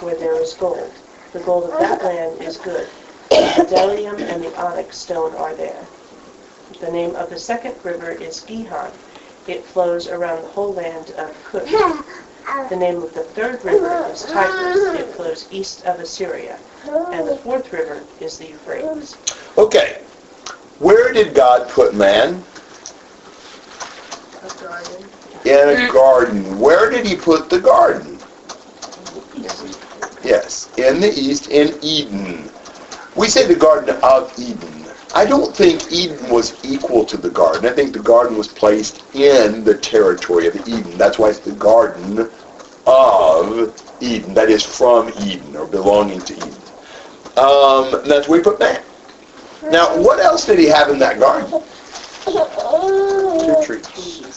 [0.00, 0.92] where there is gold.
[1.32, 2.88] The gold of that land is good.
[3.28, 5.86] The bdellium and the onyx stone are there.
[6.80, 8.90] The name of the second river is Gihon.
[9.46, 11.70] It flows around the whole land of Cush.
[12.70, 15.00] The name of the third river is Tigris.
[15.00, 16.58] It flows east of Assyria.
[17.12, 19.16] And the fourth river is the Euphrates.
[19.58, 20.02] Okay.
[20.78, 22.42] Where did God put man?
[25.44, 26.58] In a garden.
[26.58, 28.18] Where did he put the garden?
[30.22, 32.50] Yes, in the east, in Eden.
[33.16, 34.86] We say the Garden of Eden.
[35.14, 37.66] I don't think Eden was equal to the garden.
[37.66, 40.98] I think the garden was placed in the territory of Eden.
[40.98, 42.30] That's why it's the Garden
[42.86, 44.34] of Eden.
[44.34, 46.54] That is from Eden or belonging to Eden.
[47.36, 48.82] Um, that's where he put man.
[49.62, 51.50] Now, what else did he have in that garden?
[52.26, 54.27] Two trees.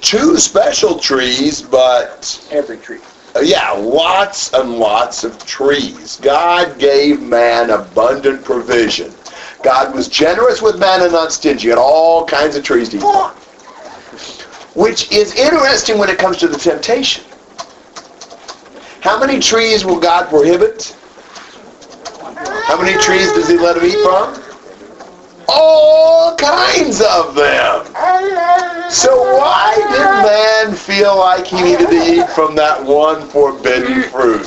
[0.00, 3.00] Two special trees, but Every tree.
[3.34, 6.18] Uh, yeah, lots and lots of trees.
[6.22, 9.12] God gave man abundant provision.
[9.62, 13.00] God was generous with man and not stingy, and all kinds of trees to eat
[13.00, 13.30] from.
[14.74, 17.24] Which is interesting when it comes to the temptation.
[19.00, 20.96] How many trees will God prohibit?
[22.64, 24.47] How many trees does he let him eat from?
[25.48, 27.86] All kinds of them.
[28.90, 34.46] So why did man feel like he needed to eat from that one forbidden fruit?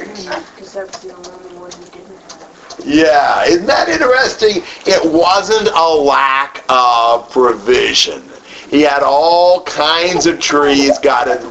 [2.83, 4.63] Yeah, isn't that interesting?
[4.85, 8.23] It wasn't a lack of provision.
[8.69, 11.41] He had all kinds of trees, God had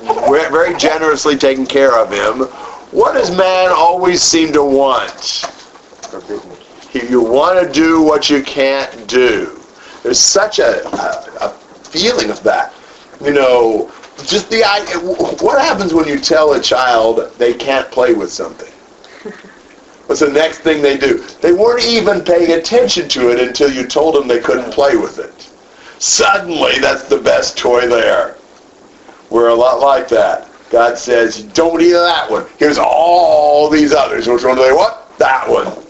[0.51, 2.47] very generously taken care of him.
[2.93, 5.11] What does man always seem to want?
[6.11, 6.60] Forbidden.
[6.93, 9.61] If you want to do what you can't do.
[10.03, 11.49] There's such a, a, a
[11.85, 12.75] feeling of that.
[13.23, 13.93] You know,
[14.25, 18.73] just the idea, what happens when you tell a child they can't play with something?
[20.07, 21.19] What's the next thing they do?
[21.41, 25.19] They weren't even paying attention to it until you told them they couldn't play with
[25.19, 25.51] it.
[26.01, 28.37] Suddenly, that's the best toy there.
[29.29, 30.49] We're a lot like that.
[30.71, 32.47] God says, don't eat that one.
[32.59, 34.27] Here's all these others.
[34.27, 34.97] Which one do they want?
[35.19, 35.87] That one.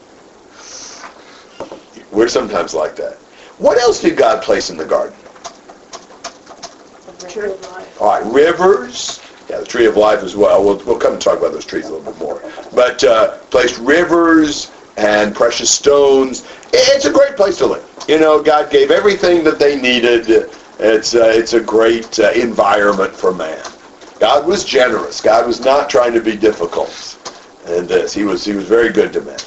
[2.12, 3.18] We're sometimes like that.
[3.58, 5.16] What else did God place in the garden?
[7.18, 8.00] The Tree of life.
[8.00, 9.20] All right, rivers.
[9.50, 10.64] Yeah, the tree of life as well.
[10.64, 12.42] We'll, we'll come and talk about those trees a little bit more.
[12.72, 16.46] But uh, placed rivers and precious stones.
[16.72, 17.86] It's a great place to live.
[18.08, 20.50] You know, God gave everything that they needed.
[20.78, 23.62] It's uh, it's a great uh, environment for man.
[24.20, 25.20] God was generous.
[25.20, 27.18] God was not trying to be difficult.
[27.66, 29.38] And this, he was he was very good to man.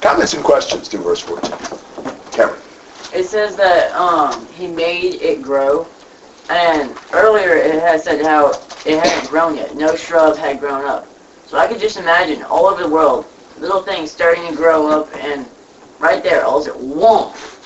[0.00, 1.79] Comments and questions to verse 14.
[3.12, 5.86] It says that um, he made it grow,
[6.48, 8.50] and earlier it had said how
[8.86, 9.74] it hadn't grown yet.
[9.76, 11.08] No shrub had grown up.
[11.46, 13.26] So I could just imagine all over the world,
[13.58, 15.44] little things starting to grow up, and
[15.98, 17.58] right there, all at once,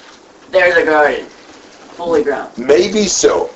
[0.51, 2.51] there's a garden, fully grown.
[2.57, 3.49] Maybe so.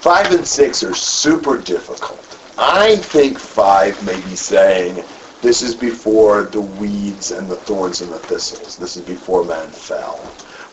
[0.00, 2.18] Five and six are super difficult.
[2.58, 5.04] I think five may be saying
[5.42, 8.76] this is before the weeds and the thorns and the thistles.
[8.76, 10.18] This is before man fell.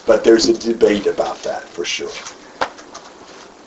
[0.10, 2.10] But there's a debate about that for sure.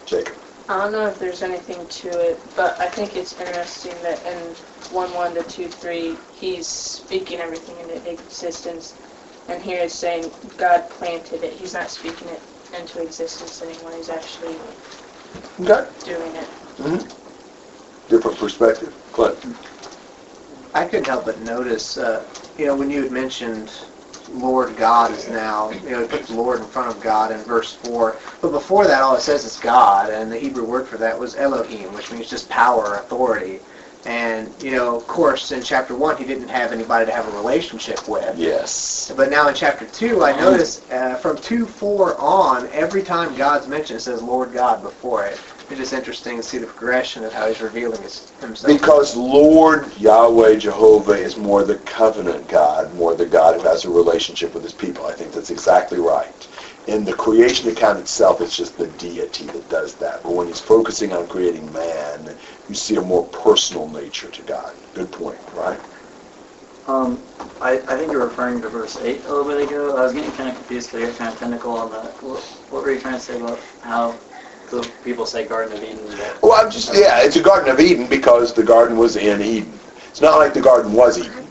[0.05, 0.35] Jacob.
[0.69, 4.56] I don't know if there's anything to it, but I think it's interesting that in
[4.93, 8.97] 1 1 to 2 3, he's speaking everything into existence.
[9.47, 11.52] And here it's saying God planted it.
[11.52, 12.43] He's not speaking it
[12.77, 13.93] into existence anymore.
[13.94, 14.56] He's actually
[15.60, 15.89] Okay.
[16.05, 16.48] doing it.
[16.82, 16.98] hmm
[18.09, 18.93] Different perspective.
[19.12, 19.39] Clint.
[20.74, 22.24] I couldn't help but notice, uh,
[22.59, 23.73] you know, when you had mentioned
[24.31, 27.74] Lord God is now, you know, he puts Lord in front of God in verse
[27.74, 28.16] 4.
[28.40, 31.36] But before that, all it says is God, and the Hebrew word for that was
[31.36, 33.61] Elohim, which means just power, authority.
[34.05, 37.36] And, you know, of course, in chapter 1, he didn't have anybody to have a
[37.36, 38.36] relationship with.
[38.36, 39.12] Yes.
[39.16, 43.69] But now in chapter 2, I notice uh, from 2 4 on, every time God's
[43.69, 45.40] mentioned, it says Lord God before it.
[45.81, 48.81] It's interesting to see the progression of how he's revealing his, himself.
[48.81, 53.90] Because Lord Yahweh Jehovah is more the covenant God, more the God who has a
[53.90, 55.07] relationship with his people.
[55.07, 56.49] I think that's exactly right.
[56.86, 60.23] In the creation account itself, it's just the deity that does that.
[60.23, 62.36] But when he's focusing on creating man,
[62.69, 64.74] you see a more personal nature to God.
[64.94, 65.81] Good point, right?
[66.89, 67.23] Um,
[67.61, 69.97] I, I think you're referring to verse 8 a little bit ago.
[69.97, 72.20] I was getting kind of confused because you're kind of technical on that.
[72.23, 72.40] What,
[72.70, 74.19] what were you trying to say about how
[74.73, 75.99] the people say Garden of Eden?
[76.07, 79.40] But Well, I'm just, yeah, it's a Garden of Eden because the garden was in
[79.40, 79.78] Eden.
[80.09, 81.47] It's not like the garden was Eden.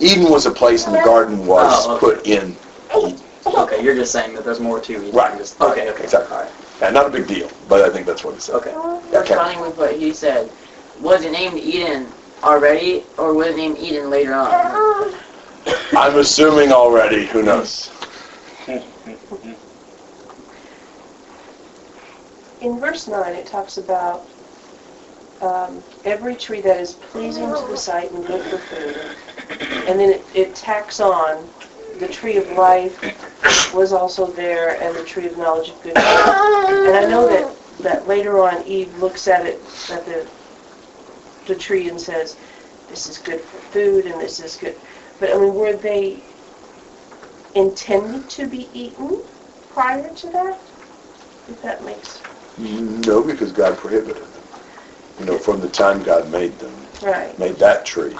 [0.00, 2.00] Eden was a place and the garden was Oh, okay.
[2.16, 2.56] put in
[2.96, 3.20] Eden.
[3.46, 5.12] okay, you're just saying that there's more to Eden.
[5.12, 5.36] Right.
[5.38, 6.04] Just, okay, okay.
[6.04, 6.36] Exactly.
[6.36, 6.52] All right.
[6.82, 8.56] And not a big deal, but I think that's what he said.
[8.56, 8.72] Okay.
[9.10, 9.34] That's Okay.
[9.36, 10.50] funny with what he said.
[11.00, 12.06] Was it named Eden
[12.42, 15.14] already, or was it named Eden later on?
[15.96, 17.90] I'm assuming already, who knows?
[22.64, 24.26] In verse 9, it talks about
[25.42, 28.96] um, every tree that is pleasing to the sight and good for food.
[29.86, 31.46] And then it, it tacks on
[31.98, 36.86] the tree of life was also there and the tree of knowledge of good and.
[36.86, 39.60] And I know that, that later on Eve looks at it,
[39.90, 40.26] at the,
[41.46, 42.38] the tree and says,
[42.88, 44.76] this is good for food and this is good.
[45.20, 46.22] But I mean, were they
[47.54, 49.22] intended to be eaten
[49.74, 50.58] prior to that?
[51.46, 52.22] If that makes
[52.58, 54.44] No, because God prohibited them.
[55.18, 57.38] You know, from the time God made them, Right.
[57.38, 58.18] made that tree.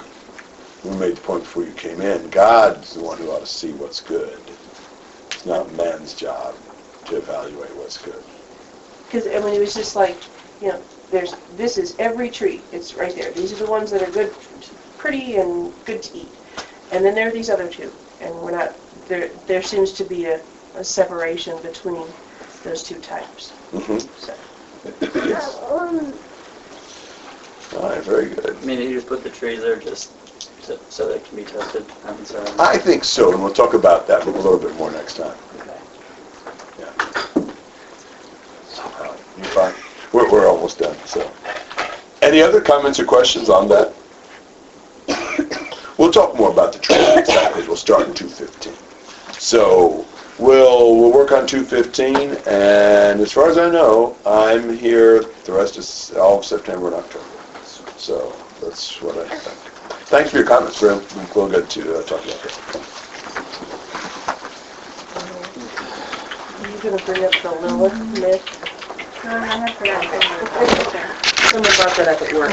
[0.83, 2.29] We made the point before you came in.
[2.29, 4.57] God's the one who ought to see what's good.
[5.31, 6.59] It's not man's job
[7.05, 8.25] to evaluate what's good.
[9.07, 10.23] Because, I mean, it was just like,
[10.59, 12.67] you know, there's, this is every tree.
[12.71, 13.31] It's right there.
[13.33, 14.37] These are the ones that are good,
[14.97, 16.37] pretty and good to eat.
[16.91, 17.95] And then there are these other two.
[18.19, 20.43] And we're not, there, there seems to be a,
[20.75, 22.13] a separation between
[22.65, 23.51] those two types.
[23.71, 24.33] hmm So,
[25.25, 25.55] Yes.
[27.75, 28.55] All right, very good.
[28.55, 30.11] I mean, you just put the trees there just
[30.63, 31.85] so, so they can be tested.
[32.05, 35.15] And so, I think so, and we'll talk about that a little bit more next
[35.17, 35.35] time.
[35.61, 35.77] okay.
[38.77, 39.73] All right, You fine?
[40.13, 41.29] We're, we're almost done, so.
[42.21, 43.93] Any other comments or questions on that?
[45.97, 47.65] We'll talk more about the training exactly.
[47.65, 48.73] We'll start in 215.
[49.39, 50.05] So
[50.39, 52.15] we'll, we'll work on 215,
[52.47, 56.95] and as far as I know, I'm here the rest of, all of September and
[56.95, 57.25] October.
[57.97, 59.57] So that's what I think.
[60.07, 60.99] Thanks for your comments, Real,
[61.35, 62.59] real good to uh, talk about this.
[66.61, 68.65] are you going to bring up the Lilith myth?
[69.25, 70.21] I have forgotten.
[71.49, 72.51] Someone brought that up at work.